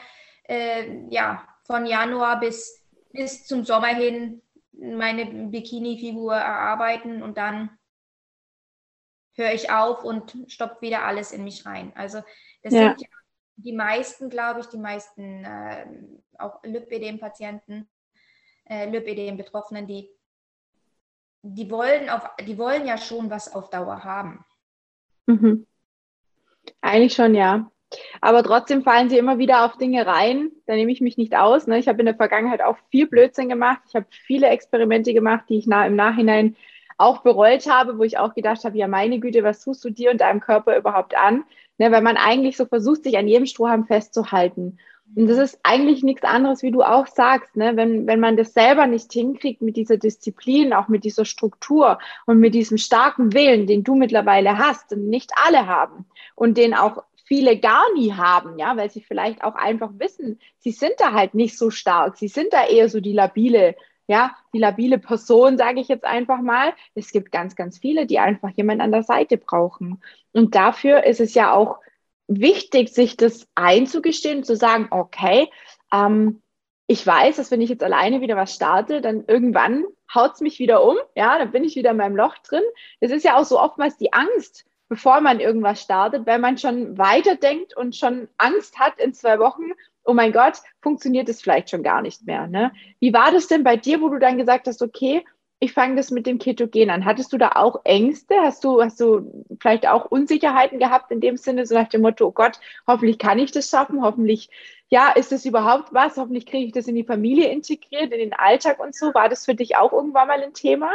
äh, 0.48 1.06
ja, 1.10 1.46
von 1.64 1.86
Januar 1.86 2.40
bis, 2.40 2.82
bis 3.12 3.46
zum 3.46 3.64
Sommer 3.64 3.88
hin 3.88 4.42
meine 4.72 5.26
Bikini-Figur 5.26 6.34
erarbeiten 6.34 7.22
und 7.22 7.36
dann 7.36 7.78
höre 9.34 9.52
ich 9.52 9.70
auf 9.70 10.04
und 10.04 10.36
stoppt 10.48 10.82
wieder 10.82 11.04
alles 11.04 11.32
in 11.32 11.44
mich 11.44 11.66
rein. 11.66 11.92
Also 11.94 12.22
das 12.62 12.74
ja. 12.74 12.88
sind 12.88 13.02
die 13.62 13.72
meisten, 13.72 14.30
glaube 14.30 14.60
ich, 14.60 14.66
die 14.66 14.78
meisten 14.78 15.44
äh, 15.44 15.86
auch 16.38 16.62
Lipödem-Patienten, 16.62 17.88
äh, 18.64 18.88
Lipödem-Betroffenen, 18.88 19.86
die, 19.86 20.08
die, 21.42 21.70
wollen 21.70 22.10
die 22.46 22.58
wollen 22.58 22.86
ja 22.86 22.98
schon 22.98 23.30
was 23.30 23.54
auf 23.54 23.70
Dauer 23.70 24.04
haben. 24.04 24.44
Mhm. 25.26 25.66
Eigentlich 26.80 27.14
schon, 27.14 27.34
ja. 27.34 27.70
Aber 28.20 28.42
trotzdem 28.44 28.82
fallen 28.82 29.10
sie 29.10 29.18
immer 29.18 29.38
wieder 29.38 29.64
auf 29.64 29.76
Dinge 29.76 30.06
rein. 30.06 30.52
Da 30.66 30.74
nehme 30.74 30.92
ich 30.92 31.00
mich 31.00 31.16
nicht 31.16 31.36
aus. 31.36 31.66
Ne? 31.66 31.78
Ich 31.78 31.88
habe 31.88 31.98
in 31.98 32.06
der 32.06 32.14
Vergangenheit 32.14 32.62
auch 32.62 32.76
viel 32.90 33.08
Blödsinn 33.08 33.48
gemacht. 33.48 33.80
Ich 33.88 33.96
habe 33.96 34.06
viele 34.10 34.48
Experimente 34.48 35.12
gemacht, 35.12 35.46
die 35.48 35.58
ich 35.58 35.66
na 35.66 35.86
im 35.86 35.96
Nachhinein 35.96 36.56
auch 37.00 37.22
bereut 37.22 37.66
habe, 37.68 37.98
wo 37.98 38.02
ich 38.02 38.18
auch 38.18 38.34
gedacht 38.34 38.64
habe, 38.64 38.76
ja 38.76 38.88
meine 38.88 39.18
Güte, 39.18 39.42
was 39.42 39.64
tust 39.64 39.84
du 39.84 39.90
dir 39.90 40.10
und 40.10 40.20
deinem 40.20 40.40
Körper 40.40 40.76
überhaupt 40.76 41.16
an? 41.16 41.44
Ne, 41.78 41.90
weil 41.90 42.02
man 42.02 42.18
eigentlich 42.18 42.58
so 42.58 42.66
versucht, 42.66 43.04
sich 43.04 43.16
an 43.16 43.26
jedem 43.26 43.46
Strohhalm 43.46 43.86
festzuhalten. 43.86 44.78
Und 45.16 45.26
das 45.26 45.38
ist 45.38 45.58
eigentlich 45.62 46.02
nichts 46.02 46.22
anderes, 46.22 46.62
wie 46.62 46.70
du 46.70 46.82
auch 46.82 47.06
sagst, 47.06 47.56
ne? 47.56 47.72
wenn, 47.74 48.06
wenn 48.06 48.20
man 48.20 48.36
das 48.36 48.52
selber 48.52 48.86
nicht 48.86 49.12
hinkriegt 49.12 49.60
mit 49.60 49.76
dieser 49.76 49.96
Disziplin, 49.96 50.72
auch 50.72 50.88
mit 50.88 51.04
dieser 51.04 51.24
Struktur 51.24 51.98
und 52.26 52.38
mit 52.38 52.54
diesem 52.54 52.78
starken 52.78 53.32
Willen, 53.32 53.66
den 53.66 53.82
du 53.82 53.96
mittlerweile 53.96 54.58
hast 54.58 54.92
und 54.92 55.08
nicht 55.08 55.32
alle 55.44 55.66
haben 55.66 56.04
und 56.36 56.56
den 56.56 56.74
auch 56.74 57.02
viele 57.24 57.58
gar 57.58 57.84
nie 57.94 58.12
haben, 58.12 58.58
ja, 58.58 58.76
weil 58.76 58.90
sie 58.90 59.00
vielleicht 59.00 59.42
auch 59.42 59.54
einfach 59.54 59.90
wissen, 59.98 60.38
sie 60.58 60.72
sind 60.72 60.94
da 60.98 61.12
halt 61.12 61.34
nicht 61.34 61.58
so 61.58 61.70
stark, 61.70 62.16
sie 62.16 62.28
sind 62.28 62.52
da 62.52 62.66
eher 62.66 62.88
so 62.88 63.00
die 63.00 63.12
labile 63.12 63.74
ja, 64.10 64.34
die 64.52 64.58
labile 64.58 64.98
Person, 64.98 65.56
sage 65.56 65.80
ich 65.80 65.86
jetzt 65.86 66.04
einfach 66.04 66.40
mal. 66.40 66.72
Es 66.96 67.12
gibt 67.12 67.30
ganz, 67.30 67.54
ganz 67.54 67.78
viele, 67.78 68.06
die 68.06 68.18
einfach 68.18 68.50
jemand 68.56 68.80
an 68.80 68.90
der 68.90 69.04
Seite 69.04 69.36
brauchen. 69.36 70.02
Und 70.32 70.56
dafür 70.56 71.04
ist 71.04 71.20
es 71.20 71.32
ja 71.34 71.54
auch 71.54 71.78
wichtig, 72.26 72.88
sich 72.88 73.16
das 73.16 73.46
einzugestehen, 73.54 74.42
zu 74.42 74.56
sagen, 74.56 74.88
okay, 74.90 75.48
ähm, 75.92 76.42
ich 76.88 77.06
weiß, 77.06 77.36
dass 77.36 77.52
wenn 77.52 77.60
ich 77.60 77.70
jetzt 77.70 77.84
alleine 77.84 78.20
wieder 78.20 78.34
was 78.34 78.52
starte, 78.52 79.00
dann 79.00 79.26
irgendwann 79.28 79.84
haut 80.12 80.34
es 80.34 80.40
mich 80.40 80.58
wieder 80.58 80.82
um, 80.82 80.96
ja, 81.14 81.38
dann 81.38 81.52
bin 81.52 81.62
ich 81.62 81.76
wieder 81.76 81.92
in 81.92 81.96
meinem 81.96 82.16
Loch 82.16 82.36
drin. 82.38 82.64
Es 82.98 83.12
ist 83.12 83.24
ja 83.24 83.36
auch 83.36 83.44
so 83.44 83.60
oftmals 83.60 83.96
die 83.96 84.12
Angst, 84.12 84.64
bevor 84.88 85.20
man 85.20 85.38
irgendwas 85.38 85.82
startet, 85.82 86.26
weil 86.26 86.40
man 86.40 86.58
schon 86.58 86.98
weiterdenkt 86.98 87.76
und 87.76 87.94
schon 87.94 88.26
Angst 88.38 88.80
hat 88.80 88.98
in 88.98 89.14
zwei 89.14 89.38
Wochen, 89.38 89.70
oh 90.04 90.14
mein 90.14 90.32
Gott, 90.32 90.58
funktioniert 90.82 91.28
es 91.28 91.42
vielleicht 91.42 91.70
schon 91.70 91.82
gar 91.82 92.02
nicht 92.02 92.26
mehr. 92.26 92.46
Ne? 92.46 92.72
Wie 93.00 93.12
war 93.12 93.32
das 93.32 93.48
denn 93.48 93.64
bei 93.64 93.76
dir, 93.76 94.00
wo 94.00 94.08
du 94.08 94.18
dann 94.18 94.38
gesagt 94.38 94.66
hast, 94.66 94.82
okay, 94.82 95.24
ich 95.62 95.74
fange 95.74 95.96
das 95.96 96.10
mit 96.10 96.26
dem 96.26 96.38
Ketogen 96.38 96.90
an. 96.90 97.04
Hattest 97.04 97.32
du 97.32 97.38
da 97.38 97.50
auch 97.54 97.82
Ängste? 97.84 98.34
Hast 98.40 98.64
du, 98.64 98.82
hast 98.82 98.98
du 98.98 99.44
vielleicht 99.60 99.86
auch 99.86 100.06
Unsicherheiten 100.06 100.78
gehabt 100.78 101.10
in 101.12 101.20
dem 101.20 101.36
Sinne, 101.36 101.66
so 101.66 101.74
nach 101.74 101.88
dem 101.88 102.00
Motto, 102.00 102.26
oh 102.26 102.32
Gott, 102.32 102.58
hoffentlich 102.86 103.18
kann 103.18 103.38
ich 103.38 103.52
das 103.52 103.68
schaffen, 103.68 104.02
hoffentlich, 104.02 104.48
ja, 104.88 105.10
ist 105.10 105.32
das 105.32 105.44
überhaupt 105.44 105.92
was? 105.92 106.16
Hoffentlich 106.16 106.46
kriege 106.46 106.64
ich 106.64 106.72
das 106.72 106.86
in 106.86 106.94
die 106.94 107.04
Familie 107.04 107.50
integriert, 107.50 108.10
in 108.10 108.18
den 108.18 108.32
Alltag 108.32 108.80
und 108.80 108.94
so. 108.94 109.12
War 109.12 109.28
das 109.28 109.44
für 109.44 109.54
dich 109.54 109.76
auch 109.76 109.92
irgendwann 109.92 110.28
mal 110.28 110.42
ein 110.42 110.54
Thema? 110.54 110.92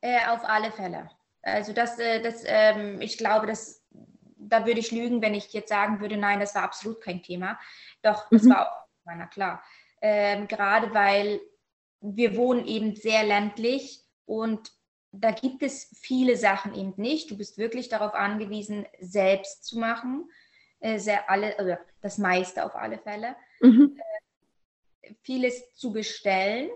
Äh, 0.00 0.26
auf 0.28 0.44
alle 0.44 0.72
Fälle. 0.72 1.08
Also 1.42 1.72
das, 1.72 2.00
äh, 2.00 2.20
das 2.20 2.42
ähm, 2.46 3.00
ich 3.00 3.16
glaube, 3.16 3.46
das, 3.46 3.77
da 4.38 4.66
würde 4.66 4.80
ich 4.80 4.92
lügen, 4.92 5.20
wenn 5.20 5.34
ich 5.34 5.52
jetzt 5.52 5.68
sagen 5.68 6.00
würde, 6.00 6.16
nein, 6.16 6.40
das 6.40 6.54
war 6.54 6.62
absolut 6.62 7.00
kein 7.00 7.22
Thema. 7.22 7.58
Doch, 8.02 8.28
das 8.30 8.44
mhm. 8.44 8.50
war 8.50 8.68
auch, 8.68 8.88
na 9.04 9.26
klar. 9.26 9.62
Ähm, 10.00 10.46
gerade 10.46 10.94
weil 10.94 11.40
wir 12.00 12.36
wohnen 12.36 12.64
eben 12.66 12.94
sehr 12.94 13.24
ländlich 13.24 14.00
und 14.24 14.72
da 15.10 15.32
gibt 15.32 15.62
es 15.62 15.90
viele 16.00 16.36
Sachen 16.36 16.74
eben 16.74 16.94
nicht. 16.96 17.30
Du 17.30 17.36
bist 17.36 17.58
wirklich 17.58 17.88
darauf 17.88 18.14
angewiesen, 18.14 18.86
selbst 19.00 19.64
zu 19.64 19.78
machen. 19.78 20.30
Äh, 20.80 20.98
sehr 20.98 21.28
alle, 21.28 21.58
also 21.58 21.76
das 22.02 22.18
meiste 22.18 22.64
auf 22.64 22.76
alle 22.76 22.98
Fälle. 22.98 23.34
Mhm. 23.60 23.98
Äh, 25.00 25.14
vieles 25.22 25.74
zu 25.74 25.92
bestellen, 25.92 26.70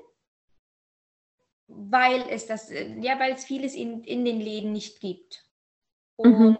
weil 1.68 2.22
es 2.28 2.46
das, 2.46 2.70
äh, 2.70 2.98
ja, 3.00 3.18
weil 3.20 3.32
es 3.32 3.44
vieles 3.44 3.74
in, 3.74 4.02
in 4.02 4.24
den 4.24 4.40
Läden 4.40 4.72
nicht 4.72 5.00
gibt. 5.00 5.46
Und 6.16 6.38
mhm. 6.38 6.58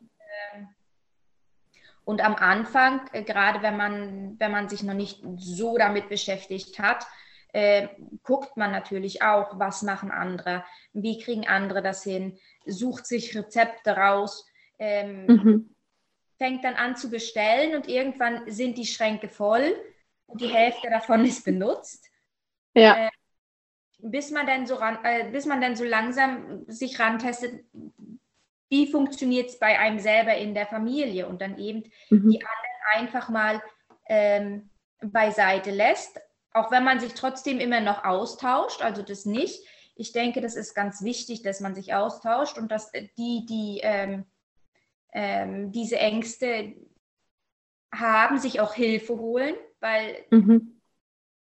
Und 2.04 2.22
am 2.24 2.34
Anfang, 2.34 3.02
äh, 3.12 3.22
gerade 3.22 3.62
wenn 3.62 3.76
man, 3.76 4.38
wenn 4.38 4.50
man 4.50 4.68
sich 4.68 4.82
noch 4.82 4.94
nicht 4.94 5.22
so 5.36 5.76
damit 5.76 6.08
beschäftigt 6.08 6.78
hat, 6.78 7.06
äh, 7.52 7.88
guckt 8.22 8.56
man 8.56 8.72
natürlich 8.72 9.22
auch, 9.22 9.58
was 9.58 9.82
machen 9.82 10.10
andere, 10.10 10.64
wie 10.92 11.18
kriegen 11.18 11.46
andere 11.46 11.82
das 11.82 12.02
hin, 12.02 12.38
sucht 12.66 13.06
sich 13.06 13.36
Rezepte 13.36 13.92
raus, 13.96 14.46
ähm, 14.78 15.26
mhm. 15.26 15.74
fängt 16.38 16.64
dann 16.64 16.74
an 16.74 16.96
zu 16.96 17.10
bestellen 17.10 17.76
und 17.76 17.88
irgendwann 17.88 18.50
sind 18.50 18.78
die 18.78 18.86
Schränke 18.86 19.28
voll 19.28 19.76
und 20.26 20.40
die 20.40 20.48
Hälfte 20.48 20.88
davon 20.88 21.24
ist 21.24 21.44
benutzt. 21.44 22.08
Ja. 22.74 23.06
Äh, 23.06 23.10
bis 23.98 24.30
man 24.30 24.46
dann 24.46 24.66
so 24.66 24.74
ran, 24.74 24.98
äh, 25.04 25.30
bis 25.30 25.46
man 25.46 25.60
dann 25.60 25.76
so 25.76 25.84
langsam 25.84 26.64
sich 26.66 26.98
rantestet, 26.98 27.64
wie 28.72 28.87
funktioniert 28.87 29.50
es 29.50 29.58
bei 29.58 29.78
einem 29.78 29.98
selber 29.98 30.35
in 30.35 30.54
der 30.54 30.66
Familie 30.66 31.28
und 31.28 31.42
dann 31.42 31.58
eben 31.58 31.82
mhm. 32.08 32.30
die 32.30 32.40
anderen 32.40 32.82
einfach 32.94 33.28
mal 33.28 33.62
ähm, 34.08 34.70
beiseite 35.02 35.70
lässt, 35.70 36.18
auch 36.54 36.70
wenn 36.70 36.82
man 36.82 36.98
sich 36.98 37.12
trotzdem 37.12 37.61
immer 37.61 37.80
noch 37.80 38.02
austauscht, 38.02 38.80
also 38.80 39.02
das 39.02 39.26
nicht. 39.26 39.62
Ich 39.94 40.12
denke, 40.12 40.40
das 40.40 40.56
ist 40.56 40.74
ganz 40.74 41.02
wichtig, 41.02 41.42
dass 41.42 41.61
man 41.61 41.74
sich 41.74 41.92
austauscht 41.92 42.56
und 42.56 42.72
dass 42.72 42.90
die, 42.92 43.44
die 43.46 43.80
ähm, 43.82 44.24
ähm, 45.12 45.70
diese 45.70 45.98
Ängste 45.98 46.74
haben, 47.94 48.38
sich 48.38 48.62
auch 48.62 48.72
Hilfe 48.72 49.18
holen, 49.18 49.54
weil, 49.80 50.16
mhm. 50.30 50.80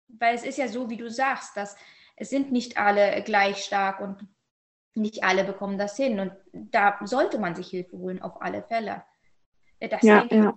weil 0.09 0.35
es 0.35 0.44
ist 0.44 0.57
ja 0.57 0.66
so, 0.66 0.88
wie 0.88 0.96
du 0.96 1.11
sagst, 1.11 1.59
dass 1.59 1.77
es 2.16 2.31
sind 2.31 2.53
nicht 2.53 2.79
alle 2.79 3.22
gleich 3.22 3.64
stark 3.64 4.01
und 4.01 4.27
nicht 4.94 5.24
alle 5.24 5.44
bekommen 5.44 5.78
das 5.78 5.96
hin. 5.96 6.20
Und 6.20 6.33
da 6.52 6.98
sollte 7.05 7.38
man 7.38 7.55
sich 7.55 7.68
Hilfe 7.68 7.96
holen, 7.98 8.22
auf 8.22 8.42
alle 8.42 8.62
Fälle. 8.62 9.02
Äh, 9.78 9.88
das 9.88 10.02
ja, 10.02 10.24
ja. 10.31 10.57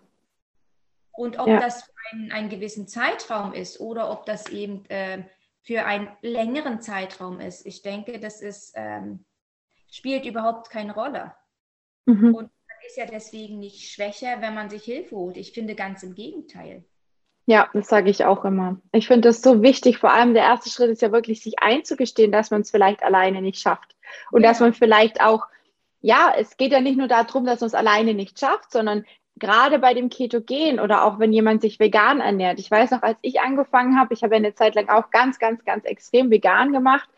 Und 1.11 1.39
ob 1.39 1.47
ja. 1.47 1.59
das 1.59 1.83
für 1.83 1.91
einen, 2.11 2.31
einen, 2.31 2.49
gewissen 2.49 2.87
Zeitraum 2.87 3.53
ist 3.53 3.79
oder 3.79 4.11
ob 4.11 4.25
das 4.25 4.49
eben 4.49 4.85
äh, 4.89 5.23
für 5.61 5.85
einen 5.85 6.09
längeren 6.21 6.81
Zeitraum 6.81 7.39
ist, 7.39 7.65
ich 7.65 7.81
denke, 7.81 8.19
das 8.19 8.41
ist, 8.41 8.73
ähm, 8.75 9.25
spielt 9.89 10.25
überhaupt 10.25 10.69
keine 10.69 10.93
Rolle. 10.93 11.33
Mhm. 12.05 12.35
Und 12.35 12.51
man 12.51 12.77
ist 12.85 12.97
ja 12.97 13.05
deswegen 13.05 13.59
nicht 13.59 13.89
schwächer, 13.89 14.41
wenn 14.41 14.53
man 14.53 14.69
sich 14.69 14.83
Hilfe 14.83 15.15
holt. 15.15 15.37
Ich 15.37 15.53
finde 15.53 15.73
ganz 15.75 16.03
im 16.03 16.15
Gegenteil. 16.15 16.83
Ja, 17.47 17.69
das 17.73 17.87
sage 17.87 18.09
ich 18.09 18.25
auch 18.25 18.43
immer. 18.43 18.81
Ich 18.91 19.07
finde 19.07 19.29
das 19.29 19.41
so 19.41 19.61
wichtig. 19.61 19.99
Vor 19.99 20.11
allem 20.11 20.33
der 20.33 20.43
erste 20.43 20.69
Schritt 20.69 20.89
ist 20.89 21.01
ja 21.01 21.11
wirklich, 21.11 21.41
sich 21.41 21.59
einzugestehen, 21.59 22.31
dass 22.31 22.51
man 22.51 22.61
es 22.61 22.71
vielleicht 22.71 23.03
alleine 23.03 23.41
nicht 23.41 23.59
schafft. 23.59 23.94
Und 24.31 24.43
dass 24.43 24.59
man 24.59 24.73
vielleicht 24.73 25.21
auch, 25.21 25.45
ja, 26.01 26.33
es 26.37 26.57
geht 26.57 26.71
ja 26.71 26.81
nicht 26.81 26.97
nur 26.97 27.07
darum, 27.07 27.45
dass 27.45 27.61
man 27.61 27.67
es 27.67 27.75
alleine 27.75 28.13
nicht 28.13 28.39
schafft, 28.39 28.71
sondern 28.71 29.05
gerade 29.37 29.79
bei 29.79 29.93
dem 29.93 30.09
Ketogen 30.09 30.79
oder 30.79 31.03
auch 31.03 31.19
wenn 31.19 31.33
jemand 31.33 31.61
sich 31.61 31.79
vegan 31.79 32.21
ernährt. 32.21 32.59
Ich 32.59 32.71
weiß 32.71 32.91
noch, 32.91 33.01
als 33.01 33.17
ich 33.21 33.41
angefangen 33.41 33.99
habe, 33.99 34.13
ich 34.13 34.23
habe 34.23 34.35
eine 34.35 34.53
Zeit 34.55 34.75
lang 34.75 34.89
auch 34.89 35.11
ganz, 35.11 35.39
ganz, 35.39 35.63
ganz 35.65 35.85
extrem 35.85 36.29
vegan 36.29 36.71
gemacht. 36.71 37.09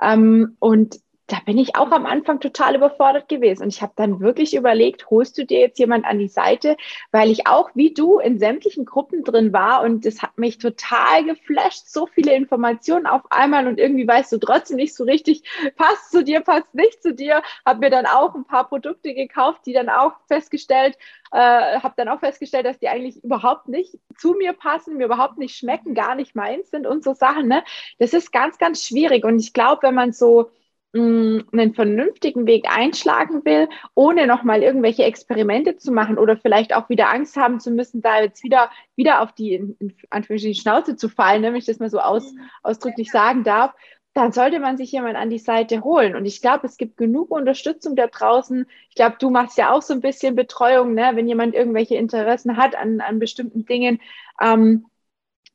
Ähm, 0.00 0.56
und 0.58 1.00
da 1.26 1.38
bin 1.46 1.56
ich 1.56 1.74
auch 1.76 1.90
am 1.90 2.04
Anfang 2.04 2.40
total 2.40 2.74
überfordert 2.74 3.28
gewesen. 3.28 3.62
Und 3.62 3.68
ich 3.68 3.80
habe 3.80 3.92
dann 3.96 4.20
wirklich 4.20 4.54
überlegt, 4.54 5.08
holst 5.08 5.38
du 5.38 5.46
dir 5.46 5.60
jetzt 5.60 5.78
jemand 5.78 6.04
an 6.04 6.18
die 6.18 6.28
Seite, 6.28 6.76
weil 7.12 7.30
ich 7.30 7.46
auch 7.46 7.70
wie 7.74 7.94
du 7.94 8.18
in 8.18 8.38
sämtlichen 8.38 8.84
Gruppen 8.84 9.24
drin 9.24 9.52
war 9.52 9.82
und 9.82 10.04
das 10.04 10.22
hat 10.22 10.36
mich 10.36 10.58
total 10.58 11.24
geflasht. 11.24 11.86
So 11.86 12.06
viele 12.06 12.34
Informationen 12.34 13.06
auf 13.06 13.22
einmal 13.30 13.66
und 13.66 13.78
irgendwie 13.78 14.06
weißt 14.06 14.32
du 14.32 14.38
trotzdem 14.38 14.76
nicht 14.76 14.94
so 14.94 15.04
richtig, 15.04 15.42
passt 15.76 16.10
zu 16.10 16.22
dir, 16.22 16.40
passt 16.40 16.74
nicht 16.74 17.02
zu 17.02 17.14
dir. 17.14 17.42
Habe 17.64 17.80
mir 17.80 17.90
dann 17.90 18.06
auch 18.06 18.34
ein 18.34 18.44
paar 18.44 18.68
Produkte 18.68 19.14
gekauft, 19.14 19.62
die 19.64 19.72
dann 19.72 19.88
auch 19.88 20.12
festgestellt, 20.28 20.98
äh, 21.32 21.80
habe 21.80 21.94
dann 21.96 22.08
auch 22.08 22.20
festgestellt, 22.20 22.66
dass 22.66 22.78
die 22.78 22.88
eigentlich 22.88 23.24
überhaupt 23.24 23.68
nicht 23.68 23.98
zu 24.18 24.34
mir 24.34 24.52
passen, 24.52 24.98
mir 24.98 25.06
überhaupt 25.06 25.38
nicht 25.38 25.56
schmecken, 25.56 25.94
gar 25.94 26.14
nicht 26.14 26.34
meins 26.34 26.70
sind 26.70 26.86
und 26.86 27.02
so 27.02 27.14
Sachen. 27.14 27.48
Ne? 27.48 27.64
Das 27.98 28.12
ist 28.12 28.30
ganz, 28.30 28.58
ganz 28.58 28.84
schwierig. 28.86 29.24
Und 29.24 29.38
ich 29.38 29.54
glaube, 29.54 29.82
wenn 29.84 29.94
man 29.94 30.12
so 30.12 30.50
einen 30.94 31.74
vernünftigen 31.74 32.46
Weg 32.46 32.66
einschlagen 32.68 33.44
will, 33.44 33.68
ohne 33.94 34.26
nochmal 34.26 34.62
irgendwelche 34.62 35.02
Experimente 35.02 35.76
zu 35.76 35.90
machen 35.90 36.18
oder 36.18 36.36
vielleicht 36.36 36.74
auch 36.74 36.88
wieder 36.88 37.12
Angst 37.12 37.36
haben 37.36 37.58
zu 37.58 37.72
müssen, 37.72 38.00
da 38.00 38.20
jetzt 38.20 38.44
wieder, 38.44 38.70
wieder 38.94 39.20
auf 39.20 39.32
die 39.32 39.54
in, 39.54 39.76
in 39.78 40.54
Schnauze 40.54 40.96
zu 40.96 41.08
fallen, 41.08 41.42
ne, 41.42 41.48
wenn 41.48 41.56
ich 41.56 41.66
das 41.66 41.80
mal 41.80 41.90
so 41.90 41.98
aus, 41.98 42.32
ausdrücklich 42.62 43.10
sagen 43.10 43.42
darf, 43.42 43.74
dann 44.14 44.30
sollte 44.30 44.60
man 44.60 44.76
sich 44.76 44.92
jemand 44.92 45.16
an 45.16 45.28
die 45.28 45.40
Seite 45.40 45.82
holen. 45.82 46.14
Und 46.14 46.24
ich 46.24 46.40
glaube, 46.40 46.68
es 46.68 46.76
gibt 46.76 46.96
genug 46.96 47.32
Unterstützung 47.32 47.96
da 47.96 48.06
draußen. 48.06 48.64
Ich 48.88 48.94
glaube, 48.94 49.16
du 49.18 49.28
machst 49.28 49.58
ja 49.58 49.72
auch 49.72 49.82
so 49.82 49.92
ein 49.92 50.00
bisschen 50.00 50.36
Betreuung, 50.36 50.94
ne? 50.94 51.10
wenn 51.14 51.26
jemand 51.26 51.54
irgendwelche 51.54 51.96
Interessen 51.96 52.56
hat 52.56 52.76
an, 52.76 53.00
an 53.00 53.18
bestimmten 53.18 53.66
Dingen. 53.66 54.00
Ähm, 54.40 54.86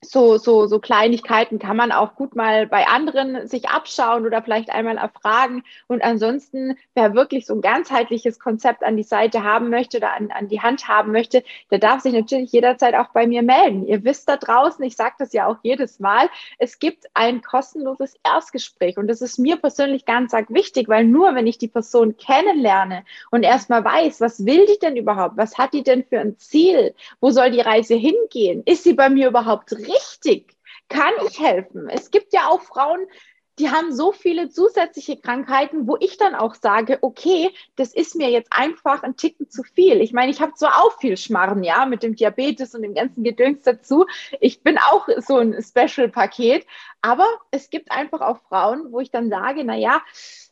so, 0.02 0.38
so, 0.38 0.66
so 0.66 0.80
Kleinigkeiten 0.80 1.60
kann 1.60 1.76
man 1.76 1.92
auch 1.92 2.16
gut 2.16 2.34
mal 2.34 2.68
bei 2.68 2.88
anderen 2.88 3.48
sich 3.48 3.68
abschauen 3.68 4.26
oder 4.26 4.42
vielleicht 4.42 4.70
einmal 4.70 4.98
erfragen. 4.98 5.64
Und 5.88 6.02
ansonsten, 6.02 6.78
wer 6.96 7.14
wirklich 7.16 7.46
so 7.46 7.56
ein 7.56 7.62
ganzheitliches 7.62 8.40
Konzept 8.40 8.84
an 8.84 8.96
die 8.96 9.04
Seite 9.04 9.44
haben 9.44 9.70
möchte 9.70 9.98
oder 9.98 10.14
an, 10.14 10.32
an 10.32 10.48
die 10.48 10.62
Hand 10.62 10.88
haben 10.88 11.12
möchte, 11.12 11.44
der 11.70 11.80
darf 11.80 12.02
sich 12.02 12.14
natürlich 12.14 12.52
jederzeit 12.54 12.96
auch 12.96 13.10
bei 13.10 13.28
mir 13.28 13.42
melden. 13.42 13.88
Ihr 13.88 14.06
wisst 14.06 14.30
da 14.30 14.38
draußen, 14.38 14.84
ich 14.86 14.96
sage 14.96 15.16
das 15.20 15.34
ja 15.34 15.48
auch 15.48 15.58
jedes 15.64 16.00
Mal, 16.00 16.30
es 16.60 16.80
gibt 16.80 17.08
ein 17.14 17.42
kostenloses 17.42 18.16
Erstgespräch. 18.24 18.98
Und 18.98 19.08
das 19.08 19.20
ist 19.22 19.38
mir 19.38 19.58
persönlich 19.58 20.06
ganz 20.06 20.34
arg 20.34 20.50
wichtig, 20.50 20.88
weil 20.88 21.04
nur 21.04 21.36
wenn 21.36 21.46
ich 21.46 21.58
die 21.58 21.68
Person 21.68 22.16
kennenlerne 22.16 23.04
und 23.32 23.44
erstmal 23.44 23.84
weiß, 23.84 24.22
was 24.22 24.46
will 24.46 24.66
die 24.66 24.80
denn 24.80 24.96
überhaupt? 24.96 25.36
Was 25.36 25.58
hat 25.58 25.74
die 25.74 25.84
denn 25.84 26.06
für 26.06 26.22
ein 26.22 26.38
Ziel? 26.38 26.96
Wo 27.20 27.32
soll 27.32 27.52
die 27.52 27.60
Reise 27.60 27.96
hingehen? 27.96 28.64
Ist 28.66 28.86
sie 28.86 28.94
bei 28.94 29.10
mir 29.10 29.28
überhaupt 29.28 29.74
richtig? 29.74 29.89
Kann 30.90 31.14
ich 31.28 31.40
helfen? 31.40 31.88
Es 31.90 32.10
gibt 32.10 32.34
ja 32.34 32.48
auch 32.48 32.62
Frauen, 32.62 33.06
die 33.60 33.70
haben 33.70 33.94
so 33.94 34.14
viele 34.14 34.50
zusätzliche 34.50 35.18
Krankheiten, 35.18 35.86
wo 35.86 35.98
ich 36.00 36.18
dann 36.18 36.34
auch 36.34 36.56
sage, 36.56 36.98
okay, 37.02 37.54
das 37.76 37.94
ist 37.94 38.16
mir 38.16 38.30
jetzt 38.30 38.52
einfach 38.52 39.04
ein 39.04 39.18
Ticken 39.18 39.50
zu 39.50 39.64
viel. 39.64 40.02
Ich 40.02 40.14
meine, 40.14 40.32
ich 40.32 40.42
habe 40.42 40.54
zwar 40.54 40.82
auch 40.82 40.98
viel 41.00 41.18
Schmarren, 41.18 41.64
ja, 41.64 41.86
mit 41.86 42.02
dem 42.02 42.16
Diabetes 42.16 42.74
und 42.74 42.84
dem 42.84 42.94
ganzen 42.94 43.24
Gedöns 43.24 43.62
dazu. 43.64 44.06
Ich 44.40 44.64
bin 44.64 44.78
auch 44.78 45.08
so 45.18 45.38
ein 45.38 45.62
Special-Paket, 45.62 46.66
aber 47.02 47.28
es 47.52 47.70
gibt 47.70 47.92
einfach 47.92 48.22
auch 48.22 48.40
Frauen, 48.48 48.92
wo 48.92 49.02
ich 49.02 49.12
dann 49.12 49.30
sage, 49.30 49.64
na 49.66 49.76
ja, 49.76 50.02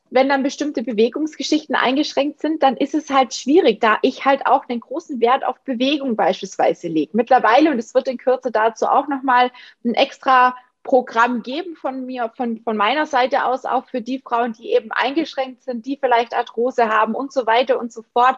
wenn 0.10 0.30
dann 0.30 0.44
bestimmte 0.44 0.84
Bewegungsgeschichten 0.84 1.76
eingeschränkt 1.76 2.40
sind, 2.40 2.64
dann 2.64 2.78
ist 2.78 2.94
es 2.94 3.10
halt 3.10 3.34
schwierig, 3.34 3.82
da 3.82 3.98
ich 4.02 4.26
halt 4.26 4.46
auch 4.46 4.68
einen 4.68 4.80
großen 4.80 5.20
Wert 5.20 5.46
auf 5.46 5.60
Bewegung 5.62 6.16
beispielsweise 6.16 6.88
lege. 6.88 7.12
Mittlerweile, 7.16 7.72
und 7.72 7.80
es 7.80 7.94
wird 7.94 8.08
in 8.08 8.18
Kürze 8.18 8.52
dazu 8.52 8.88
auch 8.88 9.08
nochmal 9.08 9.52
ein 9.84 9.94
extra 9.94 10.56
Programm 10.84 11.44
geben 11.44 11.76
von 11.76 12.06
mir, 12.06 12.32
von, 12.38 12.62
von 12.62 12.78
meiner 12.78 13.06
Seite 13.06 13.44
aus, 13.44 13.66
auch 13.66 13.88
für 13.88 14.02
die 14.02 14.20
Frauen, 14.20 14.54
die 14.54 14.72
eben 14.72 14.92
eingeschränkt 14.94 15.64
sind, 15.64 15.86
die 15.86 15.98
vielleicht 15.98 16.34
Arthrose 16.34 16.88
haben 16.88 17.14
und 17.14 17.34
so 17.34 17.46
weiter 17.46 17.78
und 17.78 17.92
so 17.92 18.04
fort, 18.14 18.38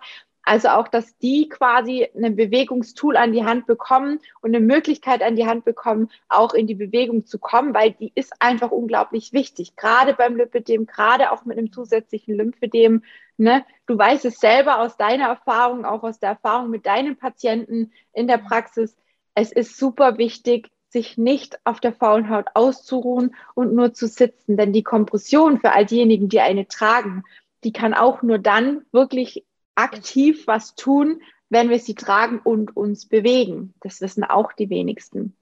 also 0.49 0.69
auch, 0.69 0.87
dass 0.87 1.15
die 1.19 1.47
quasi 1.47 2.07
ein 2.15 2.35
Bewegungstool 2.35 3.17
an 3.17 3.33
die 3.33 3.45
Hand 3.45 3.67
bekommen 3.67 4.19
und 4.41 4.55
eine 4.55 4.65
Möglichkeit 4.65 5.21
an 5.21 5.35
die 5.35 5.45
Hand 5.45 5.63
bekommen, 5.63 6.09
auch 6.27 6.55
in 6.55 6.65
die 6.65 6.73
Bewegung 6.73 7.27
zu 7.27 7.37
kommen, 7.37 7.75
weil 7.75 7.91
die 7.91 8.11
ist 8.15 8.33
einfach 8.39 8.71
unglaublich 8.71 9.31
wichtig. 9.31 9.75
Gerade 9.75 10.15
beim 10.15 10.35
Lymphedem, 10.35 10.87
gerade 10.87 11.31
auch 11.31 11.45
mit 11.45 11.59
einem 11.59 11.71
zusätzlichen 11.71 12.35
Lymphedem. 12.35 13.03
Ne? 13.37 13.63
Du 13.85 13.95
weißt 13.95 14.25
es 14.25 14.39
selber 14.39 14.79
aus 14.79 14.97
deiner 14.97 15.27
Erfahrung, 15.27 15.85
auch 15.85 16.01
aus 16.01 16.17
der 16.17 16.29
Erfahrung 16.29 16.71
mit 16.71 16.87
deinen 16.87 17.15
Patienten 17.15 17.91
in 18.13 18.25
der 18.25 18.39
Praxis. 18.39 18.97
Es 19.35 19.51
ist 19.51 19.77
super 19.77 20.17
wichtig, 20.17 20.71
sich 20.87 21.19
nicht 21.19 21.59
auf 21.63 21.79
der 21.79 21.93
faulen 21.93 22.31
Haut 22.31 22.47
auszuruhen 22.55 23.35
und 23.53 23.75
nur 23.75 23.93
zu 23.93 24.07
sitzen. 24.07 24.57
Denn 24.57 24.73
die 24.73 24.81
Kompression 24.81 25.59
für 25.59 25.73
all 25.73 25.85
diejenigen, 25.85 26.27
die 26.27 26.39
eine 26.39 26.67
tragen, 26.67 27.21
die 27.63 27.71
kann 27.71 27.93
auch 27.93 28.23
nur 28.23 28.39
dann 28.39 28.81
wirklich 28.91 29.45
aktiv 29.79 30.45
was 30.45 30.75
tun, 30.75 31.21
wenn 31.49 31.69
wir 31.69 31.79
sie 31.79 31.95
tragen 31.95 32.39
und 32.43 32.75
uns 32.75 33.07
bewegen. 33.07 33.73
Das 33.81 34.01
wissen 34.01 34.23
auch 34.23 34.53
die 34.53 34.69
wenigsten. 34.69 35.35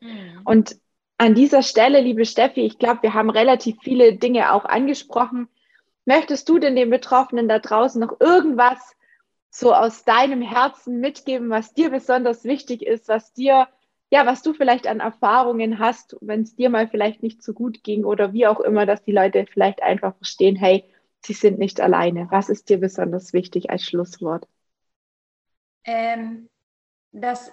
Mhm. 0.00 0.40
Und 0.44 0.76
an 1.16 1.34
dieser 1.34 1.62
Stelle, 1.62 2.00
liebe 2.00 2.24
Steffi, 2.24 2.60
ich 2.60 2.78
glaube, 2.78 3.02
wir 3.02 3.14
haben 3.14 3.30
relativ 3.30 3.76
viele 3.82 4.14
Dinge 4.14 4.52
auch 4.52 4.64
angesprochen. 4.64 5.48
Möchtest 6.04 6.48
du 6.48 6.58
denn 6.58 6.76
den 6.76 6.90
Betroffenen 6.90 7.48
da 7.48 7.58
draußen 7.58 8.00
noch 8.00 8.20
irgendwas 8.20 8.78
so 9.50 9.74
aus 9.74 10.04
deinem 10.04 10.42
Herzen 10.42 11.00
mitgeben, 11.00 11.50
was 11.50 11.74
dir 11.74 11.90
besonders 11.90 12.44
wichtig 12.44 12.82
ist, 12.82 13.08
was 13.08 13.32
dir, 13.32 13.66
ja, 14.10 14.26
was 14.26 14.42
du 14.42 14.52
vielleicht 14.52 14.86
an 14.86 15.00
Erfahrungen 15.00 15.80
hast, 15.80 16.16
wenn 16.20 16.42
es 16.42 16.54
dir 16.54 16.70
mal 16.70 16.86
vielleicht 16.86 17.22
nicht 17.22 17.42
so 17.42 17.52
gut 17.52 17.82
ging 17.82 18.04
oder 18.04 18.32
wie 18.32 18.46
auch 18.46 18.60
immer, 18.60 18.86
dass 18.86 19.02
die 19.02 19.12
Leute 19.12 19.46
vielleicht 19.50 19.82
einfach 19.82 20.14
verstehen, 20.16 20.54
hey, 20.54 20.84
Sie 21.24 21.32
sind 21.32 21.58
nicht 21.58 21.80
alleine. 21.80 22.28
Was 22.30 22.48
ist 22.48 22.68
dir 22.68 22.78
besonders 22.78 23.32
wichtig 23.32 23.70
als 23.70 23.84
Schlusswort? 23.84 24.46
Ähm, 25.84 26.48
dass 27.12 27.52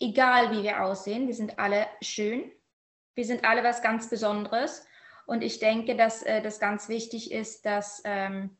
egal 0.00 0.52
wie 0.52 0.62
wir 0.62 0.84
aussehen, 0.84 1.26
wir 1.26 1.34
sind 1.34 1.58
alle 1.58 1.86
schön. 2.02 2.50
Wir 3.14 3.24
sind 3.24 3.44
alle 3.44 3.62
was 3.62 3.82
ganz 3.82 4.10
Besonderes. 4.10 4.86
Und 5.26 5.42
ich 5.42 5.58
denke, 5.58 5.96
dass 5.96 6.22
äh, 6.22 6.42
das 6.42 6.60
ganz 6.60 6.88
wichtig 6.88 7.32
ist, 7.32 7.64
dass 7.64 8.02
ähm, 8.04 8.56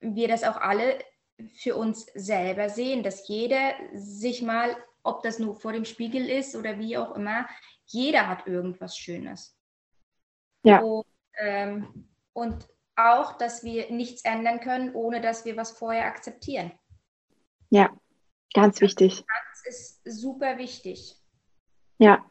wir 0.00 0.28
das 0.28 0.44
auch 0.44 0.56
alle 0.56 0.98
für 1.54 1.76
uns 1.76 2.06
selber 2.14 2.68
sehen, 2.68 3.02
dass 3.02 3.28
jeder 3.28 3.74
sich 3.94 4.42
mal, 4.42 4.76
ob 5.02 5.22
das 5.22 5.38
nur 5.38 5.54
vor 5.54 5.72
dem 5.72 5.84
Spiegel 5.84 6.28
ist 6.28 6.56
oder 6.56 6.78
wie 6.78 6.96
auch 6.96 7.14
immer, 7.14 7.46
jeder 7.86 8.26
hat 8.26 8.46
irgendwas 8.46 8.96
Schönes. 8.96 9.56
Ja. 10.64 10.80
Und, 10.80 11.06
ähm, 11.38 12.07
und 12.38 12.68
auch, 12.94 13.36
dass 13.36 13.64
wir 13.64 13.90
nichts 13.90 14.24
ändern 14.24 14.60
können, 14.60 14.94
ohne 14.94 15.20
dass 15.20 15.44
wir 15.44 15.56
was 15.56 15.72
vorher 15.72 16.06
akzeptieren. 16.06 16.72
Ja, 17.70 17.90
ganz 18.54 18.80
wichtig. 18.80 19.24
Das 19.52 19.66
ist 19.66 20.00
super 20.04 20.56
wichtig. 20.58 21.16
Ja. 21.98 22.24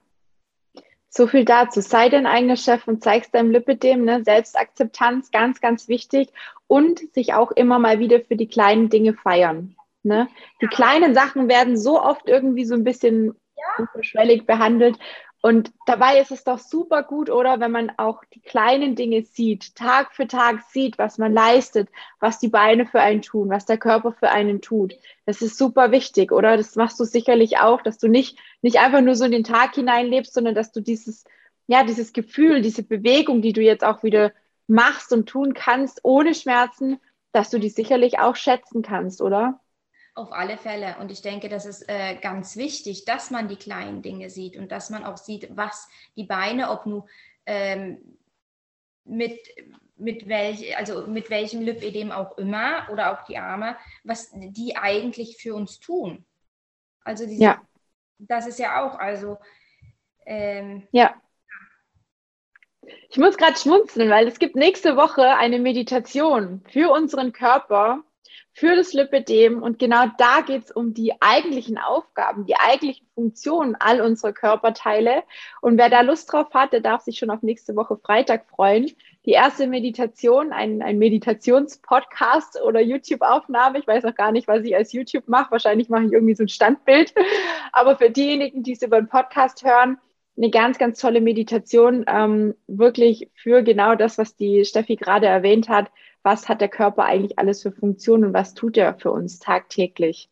So 1.09 1.27
viel 1.27 1.45
dazu. 1.45 1.81
Sei 1.81 2.09
dein 2.09 2.25
eigener 2.25 2.57
Chef 2.57 2.87
und 2.87 3.03
zeigst 3.03 3.33
deinem 3.33 3.51
Lipidem, 3.51 4.03
ne? 4.03 4.23
Selbstakzeptanz, 4.23 5.31
ganz, 5.31 5.61
ganz 5.61 5.87
wichtig. 5.87 6.29
Und 6.67 7.13
sich 7.13 7.33
auch 7.33 7.51
immer 7.51 7.79
mal 7.79 7.99
wieder 7.99 8.21
für 8.21 8.35
die 8.35 8.47
kleinen 8.47 8.89
Dinge 8.89 9.13
feiern. 9.13 9.75
Ne? 10.03 10.29
Die 10.61 10.65
ja. 10.65 10.71
kleinen 10.71 11.13
Sachen 11.13 11.49
werden 11.49 11.77
so 11.77 12.01
oft 12.01 12.27
irgendwie 12.27 12.65
so 12.65 12.75
ein 12.75 12.83
bisschen 12.83 13.35
ja. 13.55 13.85
unterschwellig 13.85 14.45
behandelt. 14.45 14.97
Und 15.41 15.71
dabei 15.85 16.19
ist 16.19 16.31
es 16.31 16.43
doch 16.43 16.57
super 16.57 17.03
gut, 17.03 17.29
oder 17.29 17.59
wenn 17.59 17.71
man 17.71 17.91
auch 17.97 18.23
die 18.33 18.41
kleinen 18.41 18.95
Dinge 18.95 19.23
sieht, 19.23 19.75
Tag 19.75 20.13
für 20.13 20.27
Tag 20.27 20.61
sieht, 20.71 20.97
was 20.97 21.17
man 21.19 21.31
leistet, 21.31 21.89
was 22.19 22.39
die 22.39 22.47
Beine 22.47 22.87
für 22.87 22.99
einen 22.99 23.21
tun, 23.21 23.49
was 23.49 23.65
der 23.65 23.77
Körper 23.77 24.13
für 24.13 24.29
einen 24.29 24.61
tut. 24.61 24.95
Das 25.25 25.41
ist 25.41 25.57
super 25.57 25.91
wichtig, 25.91 26.31
oder? 26.31 26.57
Das 26.57 26.75
machst 26.75 26.99
du 26.99 27.03
sicherlich 27.03 27.59
auch, 27.59 27.81
dass 27.81 27.99
du 27.99 28.07
nicht, 28.07 28.39
nicht 28.61 28.79
einfach 28.79 29.01
nur 29.01 29.15
so 29.15 29.25
in 29.25 29.31
den 29.31 29.43
Tag 29.43 29.75
hineinlebst, 29.75 30.33
sondern 30.33 30.55
dass 30.55 30.71
du 30.71 30.81
dieses, 30.81 31.23
ja, 31.67 31.83
dieses 31.83 32.13
Gefühl, 32.13 32.61
diese 32.61 32.83
Bewegung, 32.83 33.41
die 33.41 33.53
du 33.53 33.61
jetzt 33.61 33.83
auch 33.83 34.01
wieder 34.03 34.31
machst 34.67 35.13
und 35.13 35.29
tun 35.29 35.53
kannst, 35.53 35.99
ohne 36.03 36.33
Schmerzen, 36.33 36.99
dass 37.31 37.51
du 37.51 37.59
die 37.59 37.69
sicherlich 37.69 38.19
auch 38.19 38.35
schätzen 38.35 38.81
kannst, 38.81 39.21
oder? 39.21 39.59
Auf 40.17 40.33
alle 40.33 40.57
Fälle. 40.57 40.95
Und 40.99 41.11
ich 41.11 41.21
denke, 41.21 41.47
das 41.47 41.67
ist 41.67 41.87
äh, 41.87 42.15
ganz 42.15 42.57
wichtig, 42.57 43.05
dass 43.05 43.29
man 43.29 43.47
die 43.47 43.55
kleinen 43.55 44.01
Dinge 44.01 44.31
sieht 44.31 44.57
und 44.57 44.71
dass 44.71 44.89
man 44.89 45.05
auch 45.05 45.17
sieht, 45.17 45.55
was 45.55 45.87
die 46.15 46.23
Beine, 46.23 46.71
ob 46.71 46.87
nur 46.87 47.05
ähm, 47.45 48.17
mit, 49.05 49.39
mit, 49.95 50.27
welch, 50.27 50.75
also 50.75 51.05
mit 51.05 51.29
welchem 51.29 51.61
Lipödem 51.61 52.11
auch 52.11 52.35
immer 52.39 52.87
oder 52.91 53.13
auch 53.13 53.25
die 53.25 53.37
Arme, 53.37 53.77
was 54.03 54.31
die 54.33 54.75
eigentlich 54.75 55.37
für 55.37 55.53
uns 55.53 55.79
tun. 55.79 56.25
Also 57.03 57.27
diese, 57.27 57.43
ja. 57.43 57.61
das 58.17 58.47
ist 58.47 58.57
ja 58.57 58.83
auch, 58.83 58.97
also 58.97 59.37
ähm, 60.25 60.87
ja. 60.93 61.13
Ich 63.09 63.17
muss 63.17 63.37
gerade 63.37 63.55
schmunzeln, 63.55 64.09
weil 64.09 64.27
es 64.27 64.39
gibt 64.39 64.55
nächste 64.55 64.97
Woche 64.97 65.37
eine 65.37 65.59
Meditation 65.59 66.65
für 66.71 66.89
unseren 66.89 67.33
Körper 67.33 68.03
für 68.57 68.75
das 68.75 68.91
Lipidem. 68.93 69.61
Und 69.61 69.77
genau 69.77 70.05
da 70.17 70.41
geht 70.41 70.65
es 70.65 70.71
um 70.71 70.95
die 70.95 71.13
eigentlichen 71.21 71.77
Aufgaben, 71.77 72.47
die 72.47 72.55
eigentlichen 72.55 73.05
Funktionen 73.13 73.75
all 73.75 74.01
unserer 74.01 74.33
Körperteile. 74.33 75.21
Und 75.61 75.77
wer 75.77 75.91
da 75.91 76.01
Lust 76.01 76.33
drauf 76.33 76.47
hat, 76.55 76.73
der 76.73 76.79
darf 76.79 77.03
sich 77.03 77.19
schon 77.19 77.29
auf 77.29 77.43
nächste 77.43 77.75
Woche 77.75 77.97
Freitag 77.97 78.49
freuen. 78.49 78.91
Die 79.27 79.33
erste 79.33 79.67
Meditation, 79.67 80.53
ein, 80.53 80.81
ein 80.81 80.97
Meditationspodcast 80.97 82.59
oder 82.63 82.81
YouTube-Aufnahme. 82.81 83.77
Ich 83.77 83.85
weiß 83.85 84.03
noch 84.03 84.15
gar 84.15 84.31
nicht, 84.31 84.47
was 84.47 84.63
ich 84.63 84.75
als 84.75 84.91
YouTube 84.91 85.27
mache. 85.27 85.51
Wahrscheinlich 85.51 85.89
mache 85.89 86.05
ich 86.05 86.13
irgendwie 86.13 86.33
so 86.33 86.43
ein 86.43 86.49
Standbild. 86.49 87.13
Aber 87.71 87.95
für 87.95 88.09
diejenigen, 88.09 88.63
die 88.63 88.71
es 88.71 88.81
über 88.81 88.99
den 88.99 89.07
Podcast 89.07 89.63
hören, 89.63 89.99
eine 90.35 90.49
ganz, 90.49 90.79
ganz 90.79 90.99
tolle 90.99 91.21
Meditation, 91.21 92.05
ähm, 92.07 92.55
wirklich 92.65 93.29
für 93.35 93.61
genau 93.61 93.93
das, 93.93 94.17
was 94.17 94.35
die 94.35 94.65
Steffi 94.65 94.95
gerade 94.95 95.27
erwähnt 95.27 95.69
hat. 95.69 95.91
Was 96.27 96.49
hat 96.49 96.59
der 96.59 96.67
Körper 96.67 97.05
eigentlich 97.05 97.39
alles 97.39 97.61
für 97.61 97.71
Funktionen 97.71 98.25
und 98.25 98.33
was 98.33 98.53
tut 98.53 98.75
er 98.75 98.95
für 98.95 99.11
uns 99.11 99.39
tagtäglich? 99.39 100.29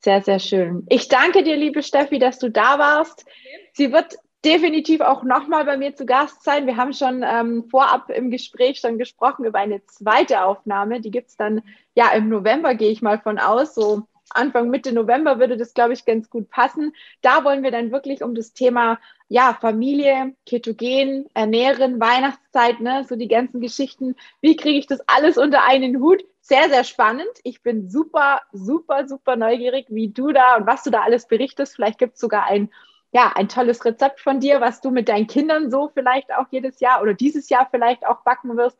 Sehr, 0.00 0.20
sehr 0.20 0.38
schön. 0.38 0.84
Ich 0.90 1.08
danke 1.08 1.42
dir, 1.42 1.56
liebe 1.56 1.82
Steffi, 1.82 2.18
dass 2.18 2.38
du 2.38 2.50
da 2.50 2.78
warst. 2.78 3.24
Sie 3.72 3.90
wird 3.90 4.18
definitiv 4.44 5.00
auch 5.00 5.22
nochmal 5.22 5.64
bei 5.64 5.78
mir 5.78 5.94
zu 5.94 6.04
Gast 6.04 6.44
sein. 6.44 6.66
Wir 6.66 6.76
haben 6.76 6.92
schon 6.92 7.24
ähm, 7.26 7.64
vorab 7.70 8.10
im 8.10 8.30
Gespräch 8.30 8.80
schon 8.80 8.98
gesprochen 8.98 9.46
über 9.46 9.60
eine 9.60 9.82
zweite 9.86 10.44
Aufnahme. 10.44 11.00
Die 11.00 11.10
gibt 11.10 11.30
es 11.30 11.38
dann 11.38 11.62
ja 11.94 12.12
im 12.12 12.28
November, 12.28 12.74
gehe 12.74 12.90
ich 12.90 13.00
mal 13.00 13.18
von 13.18 13.38
aus, 13.38 13.74
so 13.74 14.02
Anfang, 14.34 14.70
Mitte 14.70 14.92
November 14.92 15.38
würde 15.38 15.56
das, 15.56 15.74
glaube 15.74 15.92
ich, 15.92 16.04
ganz 16.04 16.28
gut 16.28 16.50
passen. 16.50 16.92
Da 17.22 17.44
wollen 17.44 17.62
wir 17.62 17.70
dann 17.70 17.92
wirklich 17.92 18.22
um 18.22 18.34
das 18.34 18.52
Thema 18.52 18.98
ja, 19.28 19.56
Familie, 19.60 20.34
Ketogen, 20.46 21.26
Ernähren, 21.34 22.00
Weihnachtszeit, 22.00 22.80
ne, 22.80 23.04
so 23.08 23.16
die 23.16 23.28
ganzen 23.28 23.60
Geschichten. 23.60 24.16
Wie 24.40 24.56
kriege 24.56 24.78
ich 24.78 24.86
das 24.86 25.00
alles 25.06 25.38
unter 25.38 25.64
einen 25.64 26.00
Hut? 26.00 26.24
Sehr, 26.40 26.68
sehr 26.68 26.84
spannend. 26.84 27.30
Ich 27.42 27.62
bin 27.62 27.88
super, 27.88 28.42
super, 28.52 29.08
super 29.08 29.36
neugierig, 29.36 29.86
wie 29.88 30.08
du 30.08 30.32
da 30.32 30.56
und 30.56 30.66
was 30.66 30.82
du 30.82 30.90
da 30.90 31.02
alles 31.02 31.26
berichtest. 31.26 31.74
Vielleicht 31.74 31.98
gibt 31.98 32.14
es 32.14 32.20
sogar 32.20 32.44
ein, 32.46 32.70
ja, 33.12 33.32
ein 33.34 33.48
tolles 33.48 33.84
Rezept 33.84 34.20
von 34.20 34.40
dir, 34.40 34.60
was 34.60 34.80
du 34.82 34.90
mit 34.90 35.08
deinen 35.08 35.26
Kindern 35.26 35.70
so 35.70 35.90
vielleicht 35.94 36.32
auch 36.34 36.46
jedes 36.50 36.80
Jahr 36.80 37.00
oder 37.00 37.14
dieses 37.14 37.48
Jahr 37.48 37.66
vielleicht 37.70 38.06
auch 38.06 38.22
backen 38.24 38.56
wirst. 38.56 38.78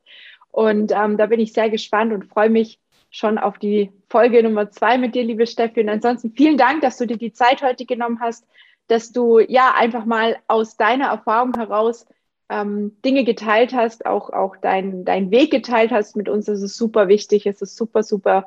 Und 0.50 0.92
ähm, 0.92 1.16
da 1.16 1.26
bin 1.26 1.40
ich 1.40 1.52
sehr 1.52 1.70
gespannt 1.70 2.12
und 2.12 2.26
freue 2.26 2.50
mich 2.50 2.78
schon 3.14 3.38
auf 3.38 3.58
die 3.58 3.92
Folge 4.08 4.42
Nummer 4.42 4.72
zwei 4.72 4.98
mit 4.98 5.14
dir, 5.14 5.22
liebe 5.22 5.46
Steffi. 5.46 5.80
Und 5.80 5.88
ansonsten 5.88 6.32
vielen 6.32 6.56
Dank, 6.56 6.80
dass 6.82 6.98
du 6.98 7.06
dir 7.06 7.16
die 7.16 7.32
Zeit 7.32 7.62
heute 7.62 7.86
genommen 7.86 8.18
hast, 8.20 8.44
dass 8.88 9.12
du 9.12 9.38
ja 9.38 9.72
einfach 9.76 10.04
mal 10.04 10.36
aus 10.48 10.76
deiner 10.76 11.06
Erfahrung 11.06 11.54
heraus 11.54 12.06
ähm, 12.48 12.96
Dinge 13.04 13.22
geteilt 13.22 13.72
hast, 13.72 14.04
auch, 14.04 14.30
auch 14.30 14.56
deinen 14.56 15.04
dein 15.04 15.30
Weg 15.30 15.52
geteilt 15.52 15.92
hast 15.92 16.16
mit 16.16 16.28
uns. 16.28 16.46
Das 16.46 16.60
ist 16.60 16.76
super 16.76 17.06
wichtig. 17.06 17.46
Es 17.46 17.62
ist 17.62 17.76
super, 17.76 18.02
super 18.02 18.46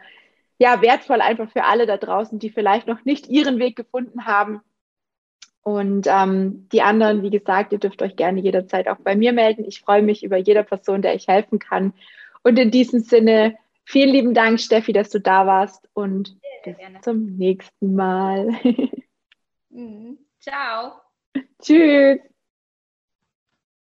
ja, 0.57 0.81
wertvoll 0.81 1.21
einfach 1.21 1.49
für 1.49 1.63
alle 1.63 1.85
da 1.85 1.95
draußen, 1.95 2.37
die 2.37 2.49
vielleicht 2.49 2.87
noch 2.87 3.05
nicht 3.05 3.27
ihren 3.27 3.59
Weg 3.59 3.77
gefunden 3.77 4.25
haben. 4.25 4.59
Und 5.63 6.07
ähm, 6.07 6.67
die 6.73 6.81
anderen, 6.81 7.23
wie 7.23 7.29
gesagt, 7.29 7.71
ihr 7.71 7.79
dürft 7.79 8.01
euch 8.01 8.17
gerne 8.17 8.41
jederzeit 8.41 8.89
auch 8.89 8.97
bei 8.97 9.15
mir 9.15 9.31
melden. 9.31 9.63
Ich 9.65 9.79
freue 9.79 10.01
mich 10.01 10.23
über 10.23 10.35
jede 10.35 10.65
Person, 10.65 11.01
der 11.01 11.15
ich 11.15 11.29
helfen 11.29 11.59
kann. 11.59 11.93
Und 12.43 12.59
in 12.59 12.69
diesem 12.69 12.99
Sinne, 12.99 13.55
Vielen 13.89 14.09
lieben 14.09 14.33
Dank, 14.33 14.59
Steffi, 14.59 14.91
dass 14.91 15.09
du 15.11 15.21
da 15.21 15.47
warst 15.47 15.89
und 15.93 16.37
bis 16.65 16.75
zum 17.01 17.37
nächsten 17.37 17.95
Mal. 17.95 18.49
Mhm. 19.69 20.17
Ciao. 20.39 20.93
Tschüss. 21.61 22.19